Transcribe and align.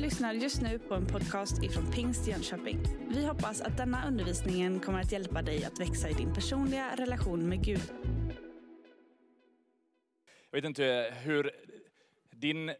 lyssnar 0.00 0.32
just 0.32 0.62
nu 0.62 0.78
på 0.78 0.94
en 0.94 1.06
podcast 1.06 1.62
ifrån 1.62 1.92
Pingst 1.92 2.28
Jönköping. 2.28 2.78
Vi 3.08 3.26
hoppas 3.26 3.60
att 3.60 3.76
denna 3.76 4.08
undervisning 4.08 4.80
kommer 4.80 5.00
att 5.00 5.12
hjälpa 5.12 5.42
dig 5.42 5.64
att 5.64 5.80
växa 5.80 6.08
i 6.08 6.12
din 6.12 6.34
personliga 6.34 6.96
relation 6.96 7.48
med 7.48 7.64
Gud. 7.64 7.92
Jag 10.50 10.58
vet 10.58 10.64
inte 10.64 11.14
hur 11.22 11.50
din 12.30 12.72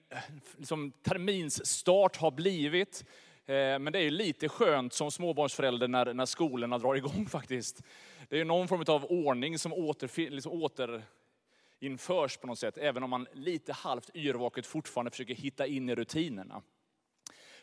liksom, 0.56 0.92
terminsstart 0.92 2.16
har 2.16 2.30
blivit. 2.30 3.04
Eh, 3.46 3.54
men 3.54 3.92
det 3.92 3.98
är 3.98 4.02
ju 4.02 4.10
lite 4.10 4.48
skönt 4.48 4.92
som 4.92 5.10
småbarnsförälder 5.10 5.88
när, 5.88 6.14
när 6.14 6.26
skolorna 6.26 6.78
drar 6.78 6.94
igång 6.94 7.26
faktiskt. 7.30 7.82
Det 8.28 8.36
är 8.36 8.38
ju 8.38 8.44
någon 8.44 8.68
form 8.68 8.84
av 8.86 9.04
ordning 9.04 9.58
som 9.58 9.74
återfi- 9.74 10.30
liksom 10.30 10.52
återinförs 10.52 12.36
på 12.36 12.46
något 12.46 12.58
sätt, 12.58 12.78
även 12.78 13.02
om 13.02 13.10
man 13.10 13.26
lite 13.32 13.72
halvt 13.72 14.10
yrvaket 14.14 14.66
fortfarande 14.66 15.10
försöker 15.10 15.34
hitta 15.34 15.66
in 15.66 15.88
i 15.88 15.94
rutinerna. 15.94 16.62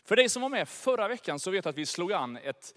För 0.08 0.16
dig 0.16 0.30
som 0.30 0.42
var 0.42 0.50
med 0.50 0.70
förra 0.70 1.08
veckan 1.08 1.40
så 1.40 1.52
vet 1.52 1.66
att 1.66 1.78
vi 1.78 1.86
slog 1.86 2.14
an 2.14 2.38
ett, 2.38 2.76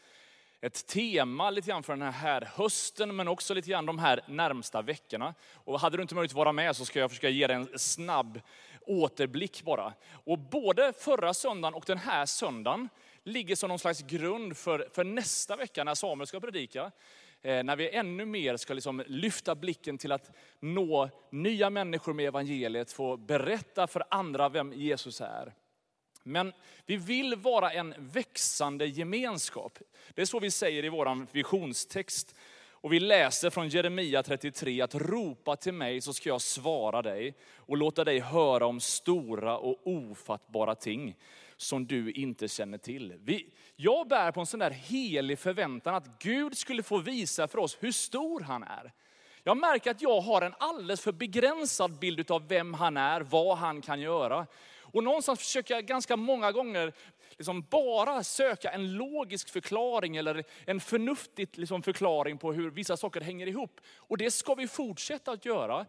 ett 0.61 0.87
tema 0.87 1.51
lite 1.51 1.69
grann 1.69 1.83
för 1.83 1.97
den 1.97 2.13
här 2.13 2.51
hösten, 2.55 3.17
men 3.17 3.29
också 3.29 3.55
lite 3.55 3.71
grann 3.71 3.87
de 3.87 3.99
här 3.99 4.21
närmsta 4.29 4.83
veckorna. 4.83 5.35
Och 5.55 5.81
hade 5.81 5.97
du 5.97 6.03
inte 6.03 6.15
möjlighet 6.15 6.33
att 6.33 6.37
vara 6.37 6.53
med 6.53 6.77
så 6.77 6.85
ska 6.85 6.99
jag 6.99 7.11
försöka 7.11 7.29
ge 7.29 7.47
dig 7.47 7.57
en 7.57 7.79
snabb 7.79 8.41
återblick 8.81 9.63
bara. 9.63 9.93
Och 10.25 10.39
både 10.39 10.93
förra 10.99 11.35
söndagen 11.35 11.75
och 11.75 11.85
den 11.87 11.99
här 11.99 12.27
söndagen 12.27 12.89
ligger 13.23 13.57
som 13.57 13.69
någon 13.69 13.79
slags 13.79 14.03
grund 14.03 14.57
för, 14.57 14.89
för 14.93 15.05
nästa 15.05 15.57
vecka 15.57 15.85
när 15.85 15.95
Samuel 15.95 16.27
ska 16.27 16.41
predika. 16.41 16.91
Eh, 17.43 17.65
när 17.65 17.77
vi 17.77 17.91
ännu 17.91 18.27
mer 18.27 18.57
ska 18.57 18.75
liksom 18.75 19.03
lyfta 19.07 19.55
blicken 19.55 19.99
till 19.99 20.13
att 20.13 20.31
nå 20.61 21.11
nya 21.31 21.71
människor 21.71 22.13
med 22.13 22.27
evangeliet, 22.27 22.93
få 22.93 23.17
berätta 23.17 23.87
för 23.87 24.05
andra 24.11 24.49
vem 24.49 24.73
Jesus 24.73 25.21
är. 25.21 25.55
Men 26.23 26.53
vi 26.87 26.97
vill 26.97 27.35
vara 27.35 27.71
en 27.71 27.95
växande 27.99 28.87
gemenskap. 28.87 29.79
Det 30.15 30.23
är 30.23 30.27
så 30.27 30.41
vi 30.41 30.51
säger 30.51 30.85
i 30.85 30.89
vår 30.89 31.27
visionstext. 31.33 32.35
Och 32.83 32.93
vi 32.93 33.01
läser 33.01 33.51
från 33.51 33.69
Jeremia 33.69 34.23
33 34.23 34.81
att 34.81 34.95
ropa 34.95 35.57
till 35.57 35.75
mig 35.75 36.01
så 36.01 36.13
ska 36.13 36.29
jag 36.29 36.41
svara 36.41 37.03
dig 37.03 37.35
och 37.57 37.77
låta 37.77 38.05
dig 38.05 38.21
höra 38.21 38.67
om 38.67 38.81
stora 38.81 39.59
och 39.59 39.81
ofattbara 39.85 40.75
ting 40.75 41.17
som 41.57 41.87
du 41.87 42.13
inte 42.13 42.49
känner 42.49 42.79
till. 42.79 43.15
Vi, 43.25 43.47
jag 43.77 44.09
bär 44.09 44.33
på 44.33 44.41
en 44.41 44.47
sån 44.47 44.61
där 44.61 44.71
helig 44.71 45.39
förväntan 45.39 45.95
att 45.95 46.23
Gud 46.23 46.57
skulle 46.57 46.83
få 46.83 46.99
visa 46.99 47.49
för 47.49 47.59
oss 47.59 47.77
hur 47.81 47.93
stor 47.93 48.41
han 48.41 48.63
är. 48.63 48.93
Jag 49.45 49.57
märker 49.57 49.91
att 49.91 50.03
jag 50.03 50.21
har 50.21 50.43
en 50.43 50.55
alldeles 50.59 51.01
för 51.01 51.13
begränsad 51.13 51.99
bild 51.99 52.31
av 52.31 52.49
vem 52.49 52.75
han 52.75 52.97
är, 52.97 53.21
vad 53.21 53.59
han 53.59 53.81
kan 53.81 54.01
göra. 54.01 54.47
Och 54.93 55.05
någonstans 55.05 55.39
försöker 55.39 55.75
jag 55.75 55.85
ganska 55.87 56.17
många 56.17 56.53
gånger 56.53 56.93
liksom 57.31 57.63
bara 57.71 58.25
söka 58.25 58.71
en 58.71 58.93
logisk 58.93 59.49
förklaring 59.49 60.17
eller 60.17 60.45
en 60.65 60.81
förnuftig 60.81 61.49
liksom 61.59 61.83
förklaring 61.83 62.39
på 62.39 62.53
hur 62.53 62.71
vissa 62.71 62.97
saker 62.97 63.21
hänger 63.21 63.47
ihop. 63.47 63.81
Och 63.97 64.19
det 64.19 64.31
ska 64.31 64.55
vi 64.55 64.69
fortsätta 64.69 65.33
att 65.33 65.45
göra. 65.45 65.87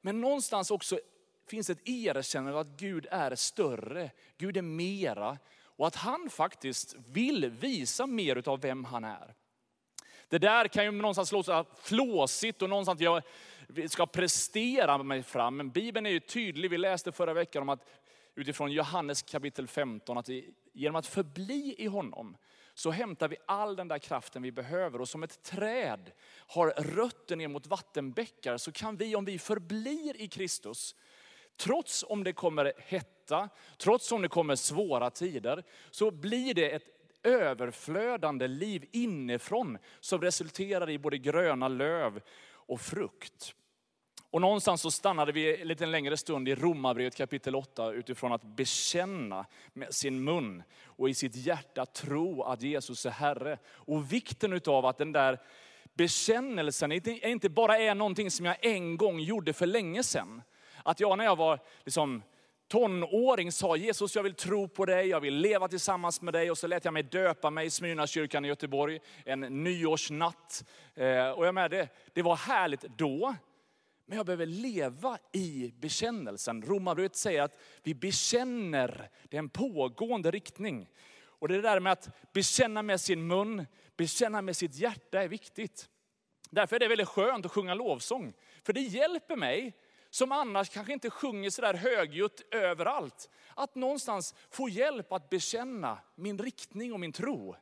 Men 0.00 0.20
någonstans 0.20 0.70
också 0.70 0.98
finns 1.48 1.70
ett 1.70 1.88
erkännande 1.88 2.52
av 2.52 2.58
att 2.58 2.80
Gud 2.80 3.06
är 3.10 3.34
större, 3.34 4.10
Gud 4.38 4.56
är 4.56 4.62
mera. 4.62 5.38
Och 5.76 5.86
att 5.86 5.96
han 5.96 6.30
faktiskt 6.30 6.96
vill 7.08 7.50
visa 7.50 8.06
mer 8.06 8.48
av 8.48 8.60
vem 8.60 8.84
han 8.84 9.04
är. 9.04 9.34
Det 10.28 10.38
där 10.38 10.68
kan 10.68 10.84
ju 10.84 10.90
någonstans 10.90 11.32
låta 11.32 11.64
flåsigt 11.82 12.62
och 12.62 12.68
någonstans 12.68 13.00
jag 13.00 13.22
ska 13.88 14.06
prestera 14.06 14.98
mig 14.98 15.22
fram. 15.22 15.56
Men 15.56 15.70
Bibeln 15.70 16.06
är 16.06 16.10
ju 16.10 16.20
tydlig, 16.20 16.70
vi 16.70 16.78
läste 16.78 17.12
förra 17.12 17.34
veckan 17.34 17.62
om 17.62 17.68
att 17.68 17.86
utifrån 18.34 18.72
Johannes 18.72 19.22
kapitel 19.22 19.68
15, 19.68 20.18
att 20.18 20.28
vi, 20.28 20.54
genom 20.72 20.96
att 20.96 21.06
förbli 21.06 21.74
i 21.78 21.86
honom, 21.86 22.36
så 22.74 22.90
hämtar 22.90 23.28
vi 23.28 23.36
all 23.46 23.76
den 23.76 23.88
där 23.88 23.98
kraften 23.98 24.42
vi 24.42 24.52
behöver. 24.52 25.00
Och 25.00 25.08
som 25.08 25.22
ett 25.22 25.42
träd 25.42 26.12
har 26.36 26.68
rötter 26.68 27.36
ner 27.36 27.48
mot 27.48 27.66
vattenbäckar, 27.66 28.56
så 28.56 28.72
kan 28.72 28.96
vi 28.96 29.16
om 29.16 29.24
vi 29.24 29.38
förblir 29.38 30.20
i 30.20 30.28
Kristus, 30.28 30.94
trots 31.56 32.04
om 32.08 32.24
det 32.24 32.32
kommer 32.32 32.72
hetta, 32.78 33.48
trots 33.78 34.12
om 34.12 34.22
det 34.22 34.28
kommer 34.28 34.56
svåra 34.56 35.10
tider, 35.10 35.64
så 35.90 36.10
blir 36.10 36.54
det 36.54 36.70
ett 36.70 36.86
överflödande 37.22 38.48
liv 38.48 38.88
inifrån 38.92 39.78
som 40.00 40.20
resulterar 40.20 40.90
i 40.90 40.98
både 40.98 41.18
gröna 41.18 41.68
löv 41.68 42.20
och 42.46 42.80
frukt. 42.80 43.54
Och 44.34 44.40
någonstans 44.40 44.80
så 44.80 44.90
stannade 44.90 45.32
vi 45.32 45.60
en 45.60 45.68
liten 45.68 45.90
längre 45.90 46.16
stund 46.16 46.48
i 46.48 46.54
Romarbrevet 46.54 47.16
kapitel 47.16 47.56
8 47.56 47.92
utifrån 47.92 48.32
att 48.32 48.42
bekänna 48.42 49.46
med 49.72 49.94
sin 49.94 50.24
mun 50.24 50.62
och 50.84 51.08
i 51.08 51.14
sitt 51.14 51.36
hjärta 51.36 51.86
tro 51.86 52.42
att 52.42 52.62
Jesus 52.62 53.06
är 53.06 53.10
Herre. 53.10 53.58
Och 53.68 54.12
vikten 54.12 54.52
utav 54.52 54.86
att 54.86 54.98
den 54.98 55.12
där 55.12 55.40
bekännelsen 55.92 56.92
inte 56.92 57.48
bara 57.48 57.78
är 57.78 57.94
någonting 57.94 58.30
som 58.30 58.46
jag 58.46 58.56
en 58.64 58.96
gång 58.96 59.20
gjorde 59.20 59.52
för 59.52 59.66
länge 59.66 60.02
sedan. 60.02 60.42
Att 60.82 61.00
jag 61.00 61.18
när 61.18 61.24
jag 61.24 61.36
var 61.36 61.60
liksom 61.84 62.22
tonåring 62.68 63.52
sa 63.52 63.76
Jesus 63.76 64.16
jag 64.16 64.22
vill 64.22 64.34
tro 64.34 64.68
på 64.68 64.84
dig, 64.84 65.06
jag 65.06 65.20
vill 65.20 65.34
leva 65.34 65.68
tillsammans 65.68 66.20
med 66.20 66.34
dig. 66.34 66.50
Och 66.50 66.58
så 66.58 66.66
lät 66.66 66.84
jag 66.84 66.94
mig 66.94 67.02
döpa 67.02 67.50
mig 67.50 67.66
i 67.66 67.70
Smyrnakyrkan 67.70 68.44
i 68.44 68.48
Göteborg 68.48 69.00
en 69.24 69.40
nyårsnatt. 69.40 70.64
Eh, 70.94 71.30
och 71.30 71.46
jag 71.46 71.54
med 71.54 71.70
det, 71.70 71.88
det 72.12 72.22
var 72.22 72.36
härligt 72.36 72.82
då. 72.96 73.34
Men 74.06 74.16
jag 74.16 74.26
behöver 74.26 74.46
leva 74.46 75.18
i 75.32 75.72
bekännelsen. 75.80 76.62
Romarbrevet 76.62 77.16
säger 77.16 77.42
att 77.42 77.60
vi 77.82 77.94
bekänner, 77.94 79.10
det 79.28 79.36
är 79.36 79.38
en 79.38 79.48
pågående 79.48 80.30
riktning. 80.30 80.90
Och 81.16 81.48
det 81.48 81.60
där 81.60 81.80
med 81.80 81.92
att 81.92 82.32
bekänna 82.32 82.82
med 82.82 83.00
sin 83.00 83.26
mun, 83.26 83.66
bekänna 83.96 84.42
med 84.42 84.56
sitt 84.56 84.74
hjärta 84.74 85.22
är 85.22 85.28
viktigt. 85.28 85.88
Därför 86.50 86.76
är 86.76 86.80
det 86.80 86.88
väldigt 86.88 87.08
skönt 87.08 87.46
att 87.46 87.52
sjunga 87.52 87.74
lovsång. 87.74 88.32
För 88.62 88.72
det 88.72 88.80
hjälper 88.80 89.36
mig, 89.36 89.76
som 90.10 90.32
annars 90.32 90.68
kanske 90.68 90.92
inte 90.92 91.10
sjunger 91.10 91.50
sådär 91.50 91.74
högljutt 91.74 92.54
överallt, 92.54 93.30
att 93.54 93.74
någonstans 93.74 94.34
få 94.50 94.68
hjälp 94.68 95.12
att 95.12 95.30
bekänna 95.30 95.98
min 96.14 96.38
riktning 96.38 96.92
och 96.92 97.00
min 97.00 97.12
tro. 97.12 97.56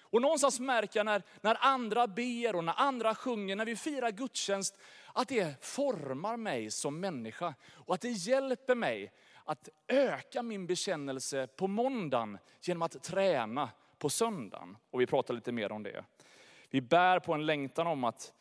Och 0.00 0.22
någonstans 0.22 0.60
märker 0.60 0.98
jag 0.98 1.04
när, 1.04 1.22
när 1.40 1.56
andra 1.60 2.06
ber 2.06 2.56
och 2.56 2.64
när 2.64 2.74
andra 2.76 3.14
sjunger, 3.14 3.56
när 3.56 3.64
vi 3.64 3.76
firar 3.76 4.10
gudstjänst, 4.10 4.76
att 5.14 5.28
det 5.28 5.64
formar 5.64 6.36
mig 6.36 6.70
som 6.70 7.00
människa. 7.00 7.54
Och 7.70 7.94
att 7.94 8.00
det 8.00 8.10
hjälper 8.10 8.74
mig 8.74 9.12
att 9.44 9.68
öka 9.88 10.42
min 10.42 10.66
bekännelse 10.66 11.46
på 11.46 11.66
måndagen 11.66 12.38
genom 12.62 12.82
att 12.82 13.02
träna 13.02 13.70
på 13.98 14.10
söndagen. 14.10 14.76
Och 14.90 15.00
vi 15.00 15.06
pratar 15.06 15.34
lite 15.34 15.52
mer 15.52 15.72
om 15.72 15.82
det. 15.82 16.04
Vi 16.70 16.80
bär 16.80 17.20
på 17.20 17.34
en 17.34 17.46
längtan 17.46 17.86
om 17.86 18.04
att 18.04 18.32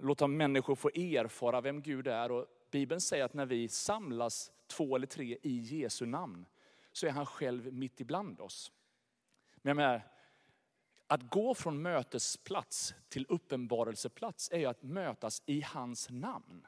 låta 0.00 0.26
människor 0.26 0.74
få 0.74 0.88
erfara 0.88 1.60
vem 1.60 1.82
Gud 1.82 2.06
är. 2.06 2.32
Och 2.32 2.46
Bibeln 2.70 3.00
säger 3.00 3.24
att 3.24 3.34
när 3.34 3.46
vi 3.46 3.68
samlas 3.68 4.52
två 4.66 4.96
eller 4.96 5.06
tre 5.06 5.38
i 5.42 5.58
Jesu 5.58 6.06
namn, 6.06 6.46
så 6.92 7.06
är 7.06 7.10
han 7.10 7.26
själv 7.26 7.72
mitt 7.72 8.00
ibland 8.00 8.40
oss. 8.40 8.72
Men 9.56 9.70
jag 9.70 9.76
menar, 9.76 10.02
att 11.06 11.30
gå 11.30 11.54
från 11.54 11.82
mötesplats 11.82 12.94
till 13.08 13.26
uppenbarelseplats 13.28 14.50
är 14.52 14.58
ju 14.58 14.66
att 14.66 14.82
mötas 14.82 15.42
i 15.46 15.60
hans 15.60 16.10
namn. 16.10 16.66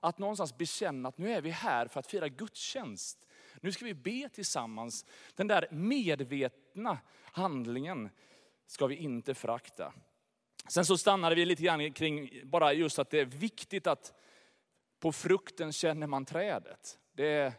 Att 0.00 0.18
någonstans 0.18 0.58
bekänna 0.58 1.08
att 1.08 1.18
nu 1.18 1.32
är 1.32 1.40
vi 1.40 1.50
här 1.50 1.86
för 1.86 2.00
att 2.00 2.06
fira 2.06 2.28
gudstjänst. 2.28 3.26
Nu 3.60 3.72
ska 3.72 3.84
vi 3.84 3.94
be 3.94 4.28
tillsammans. 4.28 5.06
Den 5.34 5.46
där 5.46 5.68
medvetna 5.70 6.98
handlingen 7.24 8.10
ska 8.66 8.86
vi 8.86 8.96
inte 8.96 9.34
förakta. 9.34 9.92
Sen 10.68 10.84
så 10.84 10.98
stannade 10.98 11.34
vi 11.34 11.44
lite 11.44 11.62
grann 11.62 11.92
kring 11.92 12.30
bara 12.44 12.72
just 12.72 12.98
att 12.98 13.10
det 13.10 13.20
är 13.20 13.24
viktigt 13.24 13.86
att 13.86 14.12
på 15.00 15.12
frukten 15.12 15.72
känner 15.72 16.06
man 16.06 16.24
trädet. 16.24 16.98
Det, 17.12 17.52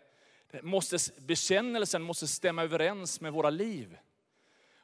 det 0.51 0.61
måste, 0.61 0.97
bekännelsen 1.21 2.01
måste 2.01 2.27
stämma 2.27 2.63
överens 2.63 3.21
med 3.21 3.33
våra 3.33 3.49
liv. 3.49 3.97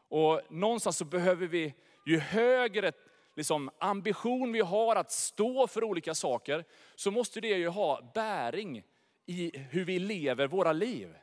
Och 0.09 0.41
någonstans 0.50 0.97
så 0.97 1.06
behöver 1.06 1.47
vi, 1.47 1.73
ju 2.06 2.19
högre 2.19 2.91
liksom, 3.35 3.69
ambition 3.79 4.51
vi 4.51 4.59
har 4.59 4.95
att 4.95 5.11
stå 5.11 5.67
för 5.67 5.83
olika 5.83 6.15
saker, 6.15 6.65
så 6.95 7.11
måste 7.11 7.41
det 7.41 7.47
ju 7.47 7.67
ha 7.67 8.11
bäring 8.13 8.83
i 9.25 9.57
hur 9.57 9.85
vi 9.85 10.00
lever 10.00 10.47
våra 10.47 10.73
liv. 10.73 11.15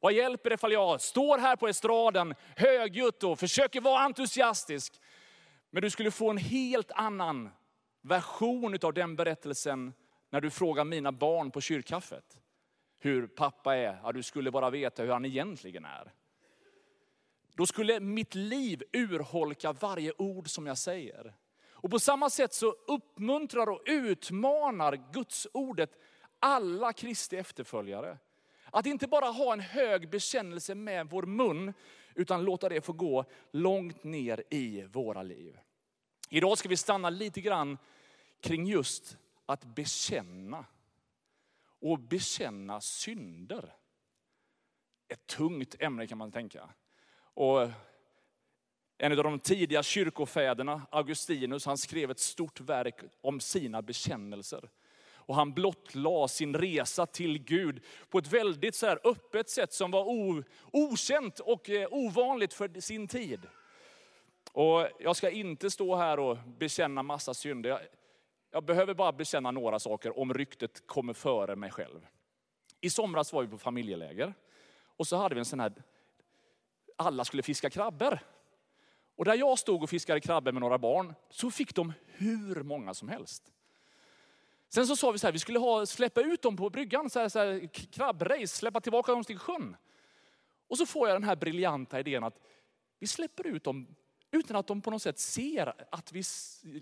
Vad 0.00 0.12
hjälper 0.12 0.50
det 0.50 0.54
ifall 0.54 0.72
jag 0.72 1.00
står 1.00 1.38
här 1.38 1.56
på 1.56 1.68
estraden 1.68 2.34
högljutt 2.56 3.22
och 3.22 3.38
försöker 3.38 3.80
vara 3.80 4.00
entusiastisk, 4.00 5.00
men 5.70 5.82
du 5.82 5.90
skulle 5.90 6.10
få 6.10 6.30
en 6.30 6.36
helt 6.36 6.90
annan 6.90 7.50
version 8.02 8.78
av 8.82 8.94
den 8.94 9.16
berättelsen 9.16 9.92
när 10.30 10.40
du 10.40 10.50
frågar 10.50 10.84
mina 10.84 11.12
barn 11.12 11.50
på 11.50 11.60
kyrkkaffet. 11.60 12.38
Hur 13.00 13.26
pappa 13.26 13.76
är, 13.76 14.00
ja 14.02 14.12
du 14.12 14.22
skulle 14.22 14.50
bara 14.50 14.70
veta 14.70 15.02
hur 15.02 15.12
han 15.12 15.24
egentligen 15.24 15.84
är. 15.84 16.12
Då 17.54 17.66
skulle 17.66 18.00
mitt 18.00 18.34
liv 18.34 18.82
urholka 18.92 19.72
varje 19.72 20.12
ord 20.18 20.48
som 20.48 20.66
jag 20.66 20.78
säger. 20.78 21.34
Och 21.70 21.90
på 21.90 21.98
samma 21.98 22.30
sätt 22.30 22.54
så 22.54 22.70
uppmuntrar 22.86 23.66
och 23.66 23.82
utmanar 23.86 25.12
Guds 25.12 25.46
ordet 25.52 25.90
alla 26.38 26.92
Kristi 26.92 27.36
efterföljare. 27.36 28.18
Att 28.64 28.86
inte 28.86 29.06
bara 29.06 29.26
ha 29.26 29.52
en 29.52 29.60
hög 29.60 30.10
bekännelse 30.10 30.74
med 30.74 31.10
vår 31.10 31.22
mun, 31.22 31.74
utan 32.14 32.44
låta 32.44 32.68
det 32.68 32.80
få 32.80 32.92
gå 32.92 33.24
långt 33.50 34.04
ner 34.04 34.44
i 34.50 34.82
våra 34.82 35.22
liv. 35.22 35.58
Idag 36.30 36.58
ska 36.58 36.68
vi 36.68 36.76
stanna 36.76 37.10
lite 37.10 37.40
grann 37.40 37.78
kring 38.40 38.66
just 38.66 39.18
att 39.46 39.64
bekänna. 39.64 40.66
Och 41.80 41.98
bekänna 41.98 42.80
synder. 42.80 43.76
Ett 45.08 45.26
tungt 45.26 45.74
ämne 45.78 46.06
kan 46.06 46.18
man 46.18 46.32
tänka. 46.32 46.70
Och 47.34 47.70
en 48.98 49.18
av 49.18 49.24
de 49.24 49.38
tidiga 49.38 49.82
kyrkofäderna, 49.82 50.82
Augustinus, 50.90 51.66
han 51.66 51.78
skrev 51.78 52.10
ett 52.10 52.20
stort 52.20 52.60
verk 52.60 53.00
om 53.20 53.40
sina 53.40 53.82
bekännelser. 53.82 54.68
Och 55.26 55.34
han 55.34 55.52
blottlade 55.52 56.28
sin 56.28 56.56
resa 56.56 57.06
till 57.06 57.38
Gud 57.38 57.84
på 58.08 58.18
ett 58.18 58.32
väldigt 58.32 58.74
så 58.74 58.86
här 58.86 58.98
öppet 59.04 59.50
sätt 59.50 59.72
som 59.72 59.90
var 59.90 60.04
o, 60.04 60.42
okänt 60.72 61.40
och 61.40 61.70
eh, 61.70 61.88
ovanligt 61.90 62.54
för 62.54 62.80
sin 62.80 63.08
tid. 63.08 63.46
Och 64.52 64.88
jag 65.00 65.16
ska 65.16 65.30
inte 65.30 65.70
stå 65.70 65.96
här 65.96 66.18
och 66.18 66.38
bekänna 66.58 67.02
massa 67.02 67.34
synder. 67.34 67.70
Jag, 67.70 67.80
jag 68.50 68.64
behöver 68.64 68.94
bara 68.94 69.12
bekänna 69.12 69.50
några 69.50 69.78
saker 69.78 70.18
om 70.18 70.34
ryktet 70.34 70.86
kommer 70.86 71.12
före 71.12 71.56
mig 71.56 71.70
själv. 71.70 72.06
I 72.80 72.90
somras 72.90 73.32
var 73.32 73.42
vi 73.42 73.48
på 73.48 73.58
familjeläger 73.58 74.34
och 74.96 75.06
så 75.06 75.16
hade 75.16 75.34
vi 75.34 75.38
en 75.38 75.44
sån 75.44 75.60
här, 75.60 75.72
alla 76.96 77.24
skulle 77.24 77.42
fiska 77.42 77.70
krabbor. 77.70 78.18
Och 79.16 79.24
där 79.24 79.34
jag 79.34 79.58
stod 79.58 79.82
och 79.82 79.90
fiskade 79.90 80.20
krabbor 80.20 80.52
med 80.52 80.60
några 80.60 80.78
barn, 80.78 81.14
så 81.30 81.50
fick 81.50 81.74
de 81.74 81.92
hur 82.06 82.62
många 82.62 82.94
som 82.94 83.08
helst. 83.08 83.52
Sen 84.68 84.86
så 84.86 84.96
sa 84.96 85.10
vi 85.10 85.18
så 85.18 85.26
här, 85.26 85.32
vi 85.32 85.38
skulle 85.38 85.58
ha, 85.58 85.86
släppa 85.86 86.20
ut 86.20 86.42
dem 86.42 86.56
på 86.56 86.70
bryggan, 86.70 87.10
så 87.10 87.20
här, 87.20 87.28
så 87.28 87.38
här, 87.38 87.68
krabbrace, 87.92 88.46
släppa 88.46 88.80
tillbaka 88.80 89.12
dem 89.12 89.24
till 89.24 89.38
sjön. 89.38 89.76
Och 90.68 90.78
så 90.78 90.86
får 90.86 91.08
jag 91.08 91.14
den 91.14 91.28
här 91.28 91.36
briljanta 91.36 92.00
idén 92.00 92.24
att 92.24 92.40
vi 92.98 93.06
släpper 93.06 93.46
ut 93.46 93.64
dem 93.64 93.86
utan 94.30 94.56
att 94.56 94.66
de 94.66 94.82
på 94.82 94.90
något 94.90 95.02
sätt 95.02 95.18
ser 95.18 95.74
att 95.90 96.12
vi 96.12 96.22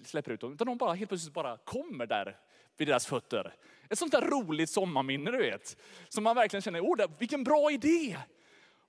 släpper 0.05 0.31
ut 0.31 0.41
dem. 0.41 0.53
Utan 0.53 0.67
de 0.67 0.79
bara 0.79 0.95
helt 0.95 1.09
plötsligt 1.09 1.35
bara 1.35 1.57
kommer 1.57 2.07
där 2.07 2.39
vid 2.77 2.89
deras 2.89 3.07
fötter. 3.07 3.55
Ett 3.89 3.99
sånt 3.99 4.13
där 4.13 4.21
roligt 4.21 4.71
sommarminne 4.71 5.31
du 5.31 5.39
vet. 5.39 5.77
Som 6.09 6.25
man 6.25 6.37
verkligen 6.37 6.63
känner, 6.63 6.81
oh, 6.81 7.07
vilken 7.19 7.45
bra 7.45 7.71
idé. 7.71 8.19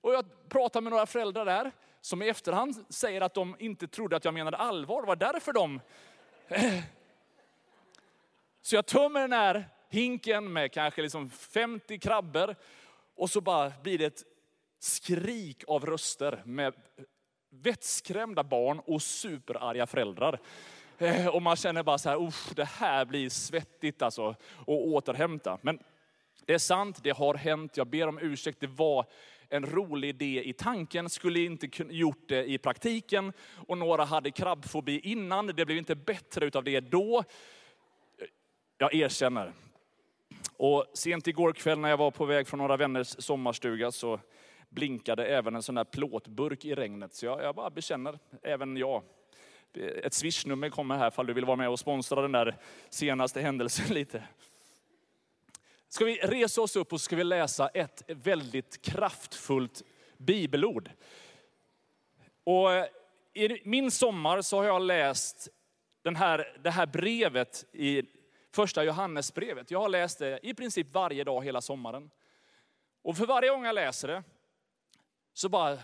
Och 0.04 0.14
jag 0.14 0.24
pratar 0.48 0.80
med 0.80 0.90
några 0.90 1.06
föräldrar 1.06 1.44
där, 1.44 1.72
som 2.00 2.22
i 2.22 2.28
efterhand 2.28 2.84
säger 2.88 3.20
att 3.20 3.34
de 3.34 3.56
inte 3.58 3.88
trodde 3.88 4.16
att 4.16 4.24
jag 4.24 4.34
menade 4.34 4.56
allvar. 4.56 5.02
Det 5.02 5.06
var 5.06 5.16
därför 5.16 5.52
de... 5.52 5.80
Så 8.62 8.74
jag 8.74 8.86
tömmer 8.86 9.20
den 9.20 9.32
här 9.32 9.68
hinken 9.88 10.52
med 10.52 10.72
kanske 10.72 11.02
liksom 11.02 11.30
50 11.30 11.98
krabbor. 11.98 12.56
Och 13.14 13.30
så 13.30 13.40
bara 13.40 13.72
blir 13.82 13.98
det 13.98 14.04
ett 14.04 14.22
skrik 14.78 15.64
av 15.66 15.86
röster 15.86 16.42
med 16.44 16.74
vettskrämda 17.50 18.42
barn 18.42 18.78
och 18.78 19.02
superarga 19.02 19.86
föräldrar. 19.86 20.38
Eh, 20.98 21.26
och 21.26 21.42
man 21.42 21.56
känner 21.56 21.82
bara 21.82 21.98
så 21.98 22.08
här, 22.08 22.26
usch, 22.26 22.54
det 22.54 22.64
här 22.64 23.04
blir 23.04 23.28
svettigt 23.30 24.02
alltså 24.02 24.28
att 24.28 24.68
återhämta. 24.68 25.58
Men 25.62 25.78
det 26.46 26.54
är 26.54 26.58
sant, 26.58 26.98
det 27.02 27.10
har 27.10 27.34
hänt, 27.34 27.76
jag 27.76 27.86
ber 27.86 28.08
om 28.08 28.18
ursäkt, 28.18 28.60
det 28.60 28.66
var 28.66 29.06
en 29.54 29.66
rolig 29.66 30.08
idé 30.08 30.42
i 30.44 30.52
tanken, 30.52 31.10
skulle 31.10 31.40
inte 31.40 31.68
gjort 31.90 32.28
det 32.28 32.44
i 32.44 32.58
praktiken. 32.58 33.32
Och 33.66 33.78
några 33.78 34.04
hade 34.04 34.30
krabbfobi 34.30 34.98
innan, 34.98 35.46
det 35.46 35.66
blev 35.66 35.78
inte 35.78 35.94
bättre 35.94 36.46
utav 36.46 36.64
det 36.64 36.80
då. 36.80 37.24
Jag 38.78 38.94
erkänner. 38.94 39.52
Och 40.56 40.84
sent 40.94 41.26
igår 41.26 41.52
kväll 41.52 41.78
när 41.78 41.88
jag 41.88 41.96
var 41.96 42.10
på 42.10 42.24
väg 42.24 42.46
från 42.46 42.58
några 42.58 42.76
vänners 42.76 43.16
sommarstuga 43.18 43.92
så 43.92 44.20
blinkade 44.68 45.26
även 45.26 45.54
en 45.54 45.62
sån 45.62 45.74
där 45.74 45.84
plåtburk 45.84 46.64
i 46.64 46.74
regnet. 46.74 47.14
Så 47.14 47.26
jag, 47.26 47.42
jag 47.42 47.54
bara 47.54 47.70
bekänner, 47.70 48.18
även 48.42 48.76
jag. 48.76 49.02
Ett 50.02 50.14
swishnummer 50.14 50.68
kommer 50.68 50.96
här 50.96 51.10
fall 51.10 51.26
du 51.26 51.32
vill 51.32 51.44
vara 51.44 51.56
med 51.56 51.68
och 51.68 51.78
sponsra 51.78 52.22
den 52.22 52.32
där 52.32 52.56
senaste 52.90 53.40
händelsen 53.40 53.86
lite. 53.94 54.22
Ska 55.94 56.04
vi 56.04 56.16
resa 56.16 56.62
oss 56.62 56.76
upp 56.76 56.92
och 56.92 57.00
ska 57.00 57.16
vi 57.16 57.24
läsa 57.24 57.68
ett 57.68 58.02
väldigt 58.06 58.82
kraftfullt 58.82 59.82
bibelord. 60.16 60.90
Och 62.44 62.72
eh, 62.72 62.86
i 63.34 63.62
min 63.64 63.90
sommar 63.90 64.42
så 64.42 64.56
har 64.56 64.64
jag 64.64 64.82
läst 64.82 65.48
den 66.02 66.16
här, 66.16 66.58
det 66.62 66.70
här 66.70 66.86
brevet 66.86 67.64
i 67.72 68.02
första 68.52 68.84
Johannesbrevet. 68.84 69.70
Jag 69.70 69.80
har 69.80 69.88
läst 69.88 70.18
det 70.18 70.40
i 70.42 70.54
princip 70.54 70.92
varje 70.92 71.24
dag 71.24 71.44
hela 71.44 71.60
sommaren. 71.60 72.10
Och 73.02 73.16
för 73.16 73.26
varje 73.26 73.50
gång 73.50 73.64
jag 73.64 73.74
läser 73.74 74.08
det 74.08 74.22
så 75.32 75.48
bara, 75.48 75.78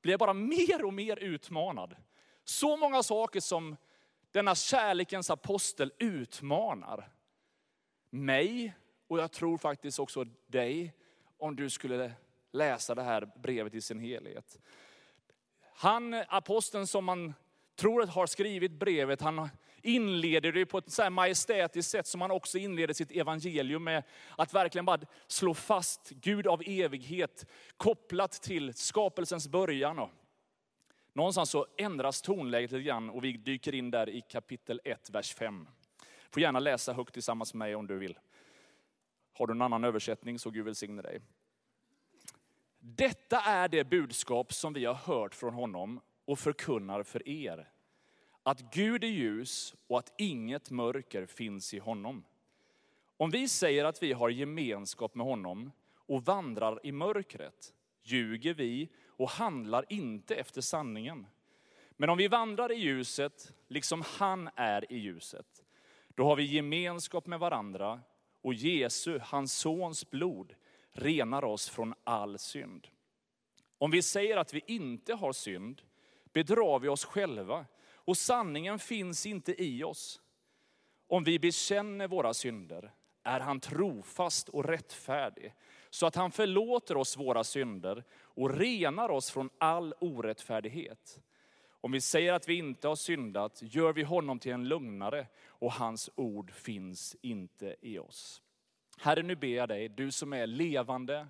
blir 0.00 0.12
jag 0.12 0.20
bara 0.20 0.34
mer 0.34 0.84
och 0.84 0.94
mer 0.94 1.16
utmanad. 1.16 1.96
Så 2.44 2.76
många 2.76 3.02
saker 3.02 3.40
som 3.40 3.76
denna 4.30 4.54
kärlekens 4.54 5.30
apostel 5.30 5.92
utmanar 5.98 7.12
mig 8.10 8.74
och 9.12 9.18
jag 9.18 9.32
tror 9.32 9.58
faktiskt 9.58 9.98
också 9.98 10.24
dig 10.46 10.94
om 11.38 11.56
du 11.56 11.70
skulle 11.70 12.12
läsa 12.52 12.94
det 12.94 13.02
här 13.02 13.30
brevet 13.42 13.74
i 13.74 13.80
sin 13.80 13.98
helhet. 13.98 14.58
Han, 15.74 16.14
aposteln 16.28 16.86
som 16.86 17.04
man 17.04 17.34
tror 17.76 18.06
har 18.06 18.26
skrivit 18.26 18.72
brevet, 18.72 19.20
han 19.20 19.48
inleder 19.82 20.52
det 20.52 20.66
på 20.66 20.78
ett 20.78 20.92
så 20.92 21.02
här 21.02 21.10
majestätiskt 21.10 21.90
sätt 21.90 22.06
som 22.06 22.20
han 22.20 22.30
också 22.30 22.58
inleder 22.58 22.94
sitt 22.94 23.10
evangelium 23.10 23.84
med. 23.84 24.02
Att 24.36 24.54
verkligen 24.54 24.84
bara 24.84 25.00
slå 25.26 25.54
fast 25.54 26.10
Gud 26.10 26.46
av 26.46 26.62
evighet 26.66 27.46
kopplat 27.76 28.32
till 28.32 28.74
skapelsens 28.74 29.48
början. 29.48 30.08
Någonstans 31.12 31.50
så 31.50 31.66
ändras 31.76 32.22
tonläget 32.22 32.72
lite 32.72 32.82
grann 32.82 33.10
och 33.10 33.24
vi 33.24 33.32
dyker 33.32 33.74
in 33.74 33.90
där 33.90 34.08
i 34.08 34.20
kapitel 34.20 34.80
1, 34.84 35.10
vers 35.10 35.34
5. 35.34 35.68
Får 36.30 36.42
gärna 36.42 36.58
läsa 36.58 36.92
högt 36.92 37.14
tillsammans 37.14 37.54
med 37.54 37.58
mig 37.58 37.74
om 37.74 37.86
du 37.86 37.98
vill. 37.98 38.18
Har 39.42 39.46
du 39.46 39.52
en 39.52 39.62
annan 39.62 39.84
översättning 39.84 40.38
så 40.38 40.50
Gud 40.50 40.64
välsigne 40.64 41.02
dig. 41.02 41.20
Detta 42.78 43.40
är 43.40 43.68
det 43.68 43.84
budskap 43.84 44.52
som 44.52 44.72
vi 44.72 44.84
har 44.84 44.94
hört 44.94 45.34
från 45.34 45.54
honom 45.54 46.00
och 46.24 46.38
förkunnar 46.38 47.02
för 47.02 47.28
er 47.28 47.70
att 48.42 48.74
Gud 48.74 49.04
är 49.04 49.08
ljus 49.08 49.74
och 49.86 49.98
att 49.98 50.12
inget 50.18 50.70
mörker 50.70 51.26
finns 51.26 51.74
i 51.74 51.78
honom. 51.78 52.24
Om 53.16 53.30
vi 53.30 53.48
säger 53.48 53.84
att 53.84 54.02
vi 54.02 54.12
har 54.12 54.28
gemenskap 54.28 55.14
med 55.14 55.26
honom 55.26 55.72
och 55.94 56.24
vandrar 56.24 56.86
i 56.86 56.92
mörkret, 56.92 57.74
ljuger 58.02 58.54
vi 58.54 58.88
och 59.06 59.30
handlar 59.30 59.84
inte 59.88 60.34
efter 60.34 60.60
sanningen. 60.60 61.26
Men 61.90 62.10
om 62.10 62.18
vi 62.18 62.28
vandrar 62.28 62.72
i 62.72 62.76
ljuset, 62.76 63.52
liksom 63.68 64.02
han 64.18 64.50
är 64.56 64.92
i 64.92 64.98
ljuset, 64.98 65.64
då 66.08 66.24
har 66.24 66.36
vi 66.36 66.44
gemenskap 66.44 67.26
med 67.26 67.38
varandra 67.38 68.00
och 68.42 68.54
Jesu, 68.54 69.18
hans 69.22 69.54
sons 69.54 70.10
blod, 70.10 70.54
renar 70.92 71.44
oss 71.44 71.68
från 71.68 71.94
all 72.04 72.38
synd. 72.38 72.88
Om 73.78 73.90
vi 73.90 74.02
säger 74.02 74.36
att 74.36 74.54
vi 74.54 74.62
inte 74.66 75.14
har 75.14 75.32
synd, 75.32 75.82
bedrar 76.32 76.78
vi 76.78 76.88
oss 76.88 77.04
själva 77.04 77.66
och 77.94 78.16
sanningen 78.16 78.78
finns 78.78 79.26
inte 79.26 79.62
i 79.62 79.84
oss. 79.84 80.20
Om 81.06 81.24
vi 81.24 81.38
bekänner 81.38 82.08
våra 82.08 82.34
synder 82.34 82.92
är 83.22 83.40
han 83.40 83.60
trofast 83.60 84.48
och 84.48 84.64
rättfärdig, 84.64 85.54
så 85.90 86.06
att 86.06 86.14
han 86.14 86.30
förlåter 86.30 86.96
oss 86.96 87.16
våra 87.16 87.44
synder 87.44 88.04
och 88.12 88.58
renar 88.58 89.08
oss 89.08 89.30
från 89.30 89.50
all 89.58 89.94
orättfärdighet. 90.00 91.20
Om 91.84 91.92
vi 91.92 92.00
säger 92.00 92.32
att 92.32 92.48
vi 92.48 92.54
inte 92.54 92.88
har 92.88 92.96
syndat 92.96 93.58
gör 93.62 93.92
vi 93.92 94.02
honom 94.02 94.38
till 94.38 94.52
en 94.52 94.68
lugnare 94.68 95.26
och 95.46 95.72
hans 95.72 96.10
ord 96.14 96.52
finns 96.52 97.16
inte 97.22 97.76
i 97.80 97.98
oss. 97.98 98.42
Herre, 98.98 99.22
nu 99.22 99.36
ber 99.36 99.48
jag 99.48 99.68
dig, 99.68 99.88
du 99.88 100.10
som 100.10 100.32
är 100.32 100.46
levande, 100.46 101.26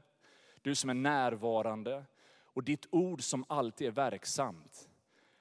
du 0.63 0.75
som 0.75 0.91
är 0.91 0.95
närvarande 0.95 2.05
och 2.45 2.65
ditt 2.65 2.87
ord 2.91 3.23
som 3.23 3.45
alltid 3.49 3.87
är 3.87 3.93
verksamt. 3.93 4.89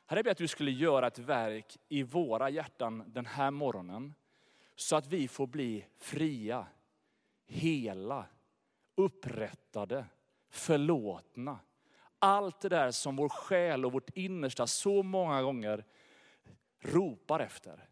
Herre, 0.06 0.18
jag 0.18 0.26
ber 0.26 0.32
att 0.32 0.38
du 0.38 0.48
skulle 0.48 0.72
göra 0.72 1.08
ett 1.08 1.20
verk 1.20 1.78
i 1.90 2.04
våra 2.04 2.50
hjärtan 2.50 3.04
den 3.08 3.26
här 3.26 3.52
morgonen. 3.52 4.14
Så 4.76 4.96
att 4.96 5.08
vi 5.08 5.28
får 5.28 5.48
bli 5.48 5.86
fria, 5.98 6.68
hela, 7.46 8.26
upprättade, 8.96 10.06
förlåtna. 10.50 11.60
Allt 12.24 12.60
det 12.60 12.70
där 12.70 12.92
som 12.92 13.16
vår 13.16 13.30
själ 13.30 13.86
och 13.86 13.92
vårt 13.92 14.18
innersta 14.18 14.68
så 14.68 15.04
många 15.04 15.42
gånger 15.42 15.86
ropar 16.80 17.40
efter. 17.40 17.90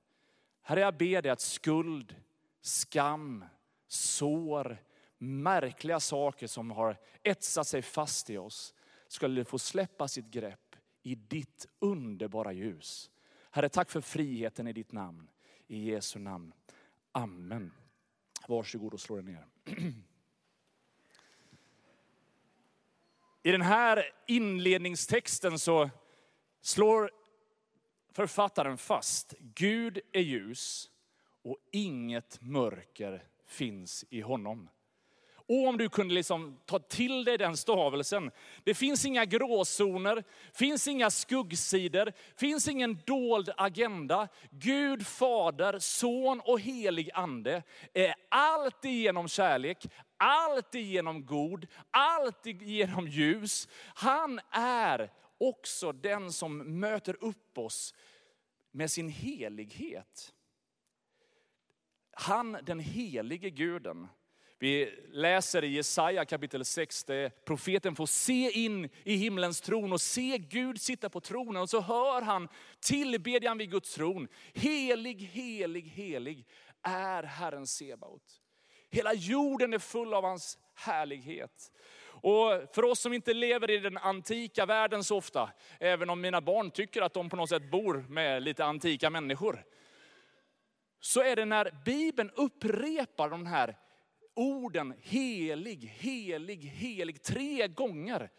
Herre, 0.61 0.79
jag 0.79 0.97
ber 0.97 1.21
dig 1.21 1.31
att 1.31 1.41
skuld, 1.41 2.15
skam, 2.61 3.45
sår, 3.87 4.77
märkliga 5.17 5.99
saker 5.99 6.47
som 6.47 6.71
har 6.71 6.97
etsat 7.23 7.67
sig 7.67 7.81
fast 7.81 8.29
i 8.29 8.37
oss, 8.37 8.73
skulle 9.07 9.45
få 9.45 9.59
släppa 9.59 10.07
sitt 10.07 10.25
grepp 10.25 10.75
i 11.03 11.15
ditt 11.15 11.67
underbara 11.79 12.51
ljus. 12.51 13.09
Herre, 13.51 13.69
tack 13.69 13.89
för 13.89 14.01
friheten 14.01 14.67
i 14.67 14.73
ditt 14.73 14.91
namn. 14.91 15.29
I 15.67 15.91
Jesu 15.91 16.19
namn. 16.19 16.53
Amen. 17.11 17.71
Varsågod 18.47 18.93
och 18.93 18.99
slå 18.99 19.15
dig 19.15 19.25
ner. 19.25 19.45
I 23.43 23.51
den 23.51 23.61
här 23.61 24.05
inledningstexten 24.27 25.59
så 25.59 25.89
slår 26.61 27.11
författaren 28.11 28.77
fast, 28.77 29.33
Gud 29.39 29.99
är 30.11 30.21
ljus 30.21 30.89
och 31.43 31.57
inget 31.71 32.41
mörker 32.41 33.23
finns 33.47 34.05
i 34.09 34.21
honom. 34.21 34.69
Och 35.49 35.67
om 35.67 35.77
du 35.77 35.89
kunde 35.89 36.13
liksom 36.13 36.59
ta 36.65 36.79
till 36.79 37.23
dig 37.23 37.37
den 37.37 37.57
stavelsen. 37.57 38.31
Det 38.63 38.73
finns 38.73 39.05
inga 39.05 39.25
gråzoner, 39.25 40.23
finns 40.53 40.87
inga 40.87 41.09
skuggsidor, 41.09 42.13
finns 42.35 42.67
ingen 42.67 42.99
dold 43.05 43.49
agenda. 43.57 44.27
Gud 44.51 45.07
Fader, 45.07 45.79
Son 45.79 46.41
och 46.45 46.59
Helig 46.59 47.09
Ande 47.13 47.63
är 47.93 48.15
alltigenom 48.29 49.27
kärlek, 49.27 49.85
alltigenom 50.17 51.25
god, 51.25 51.67
alltigenom 51.91 53.07
ljus. 53.07 53.67
Han 53.95 54.39
är 54.51 55.11
också 55.37 55.91
den 55.91 56.31
som 56.31 56.79
möter 56.79 57.23
upp 57.23 57.57
oss 57.57 57.93
med 58.71 58.91
sin 58.91 59.09
helighet. 59.09 60.33
Han, 62.11 62.57
den 62.63 62.79
helige 62.79 63.49
guden. 63.49 64.07
Vi 64.61 64.95
läser 65.11 65.63
i 65.63 65.67
Jesaja 65.67 66.25
kapitel 66.25 66.65
6, 66.65 67.03
där 67.03 67.29
profeten 67.29 67.95
får 67.95 68.05
se 68.05 68.51
in 68.51 68.89
i 69.03 69.15
himlens 69.15 69.61
tron 69.61 69.93
och 69.93 70.01
se 70.01 70.37
Gud 70.37 70.81
sitta 70.81 71.09
på 71.09 71.21
tronen. 71.21 71.61
Och 71.61 71.69
så 71.69 71.81
hör 71.81 72.21
han 72.21 72.47
tillbedjan 72.79 73.57
vid 73.57 73.71
Guds 73.71 73.93
tron. 73.93 74.27
Helig, 74.53 75.21
helig, 75.21 75.81
helig 75.83 76.45
är 76.81 77.23
Herren 77.23 77.67
Sebaot. 77.67 78.23
Hela 78.89 79.13
jorden 79.13 79.73
är 79.73 79.79
full 79.79 80.13
av 80.13 80.23
hans 80.23 80.57
härlighet. 80.75 81.71
Och 82.03 82.51
för 82.73 82.83
oss 82.83 82.99
som 82.99 83.13
inte 83.13 83.33
lever 83.33 83.71
i 83.71 83.77
den 83.77 83.97
antika 83.97 84.65
världen 84.65 85.03
så 85.03 85.17
ofta, 85.17 85.49
även 85.79 86.09
om 86.09 86.21
mina 86.21 86.41
barn 86.41 86.71
tycker 86.71 87.01
att 87.01 87.13
de 87.13 87.29
på 87.29 87.35
något 87.35 87.49
sätt 87.49 87.71
bor 87.71 88.05
med 88.09 88.43
lite 88.43 88.65
antika 88.65 89.09
människor, 89.09 89.63
så 90.99 91.21
är 91.21 91.35
det 91.35 91.45
när 91.45 91.71
Bibeln 91.85 92.31
upprepar 92.35 93.29
de 93.29 93.45
här 93.45 93.75
orden 94.39 94.93
helig, 95.01 95.93
helig, 95.99 96.63
helig 96.63 97.23
tre 97.23 97.67
gånger, 97.67 98.29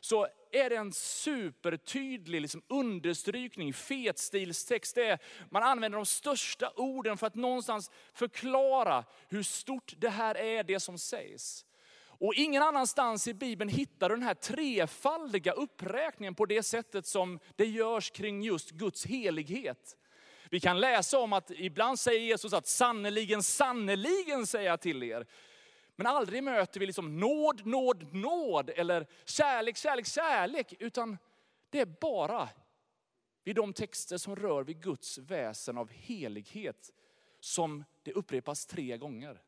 så 0.00 0.26
är 0.52 0.70
det 0.70 0.76
en 0.76 0.92
supertydlig 0.92 2.40
liksom 2.40 2.62
understrykning, 2.68 3.72
fetstilstext. 3.72 4.94
Det 4.94 5.04
är, 5.04 5.18
man 5.50 5.62
använder 5.62 5.96
de 5.96 6.06
största 6.06 6.72
orden 6.76 7.18
för 7.18 7.26
att 7.26 7.34
någonstans 7.34 7.90
förklara 8.12 9.04
hur 9.28 9.42
stort 9.42 9.94
det 9.96 10.08
här 10.08 10.34
är, 10.34 10.64
det 10.64 10.80
som 10.80 10.98
sägs. 10.98 11.64
Och 12.00 12.34
ingen 12.34 12.62
annanstans 12.62 13.28
i 13.28 13.34
Bibeln 13.34 13.70
hittar 13.70 14.08
du 14.08 14.14
den 14.14 14.24
här 14.24 14.34
trefaldiga 14.34 15.52
uppräkningen 15.52 16.34
på 16.34 16.46
det 16.46 16.62
sättet 16.62 17.06
som 17.06 17.38
det 17.56 17.66
görs 17.66 18.10
kring 18.10 18.42
just 18.42 18.70
Guds 18.70 19.06
helighet. 19.06 19.96
Vi 20.50 20.60
kan 20.60 20.80
läsa 20.80 21.18
om 21.18 21.32
att 21.32 21.50
ibland 21.50 21.98
säger 21.98 22.20
Jesus 22.20 22.52
att 22.52 22.66
sannerligen, 22.66 23.42
sannerligen 23.42 24.46
säger 24.46 24.70
jag 24.70 24.80
till 24.80 25.02
er. 25.02 25.26
Men 26.00 26.06
aldrig 26.06 26.44
möter 26.44 26.80
vi 26.80 26.86
liksom 26.86 27.20
nåd, 27.20 27.66
nåd, 27.66 28.14
nåd 28.14 28.70
eller 28.70 29.06
kärlek, 29.24 29.76
kärlek, 29.76 30.06
kärlek. 30.06 30.74
Utan 30.78 31.18
det 31.70 31.80
är 31.80 31.86
bara 31.86 32.48
vid 33.44 33.56
de 33.56 33.72
texter 33.72 34.18
som 34.18 34.36
rör 34.36 34.64
vid 34.64 34.82
Guds 34.82 35.18
väsen 35.18 35.78
av 35.78 35.90
helighet 35.90 36.92
som 37.40 37.84
det 38.02 38.12
upprepas 38.12 38.66
tre 38.66 38.96
gånger. 38.96 39.42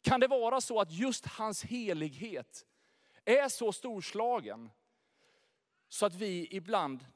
Kan 0.00 0.20
det 0.20 0.28
vara 0.28 0.60
så 0.60 0.80
att 0.80 0.92
just 0.92 1.26
hans 1.26 1.64
helighet 1.64 2.66
är 3.24 3.48
så 3.48 3.72
storslagen 3.72 4.70
så 5.88 6.06
att 6.06 6.14
vi 6.14 6.48
ibland 6.50 7.06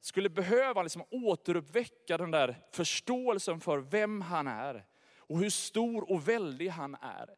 skulle 0.00 0.28
behöva 0.28 0.82
liksom 0.82 1.04
återuppväcka 1.10 2.18
den 2.18 2.30
där 2.30 2.62
förståelsen 2.70 3.60
för 3.60 3.78
vem 3.78 4.20
han 4.20 4.46
är 4.46 4.86
och 5.16 5.38
hur 5.38 5.50
stor 5.50 6.10
och 6.10 6.28
väldig 6.28 6.68
han 6.68 6.94
är. 6.94 7.36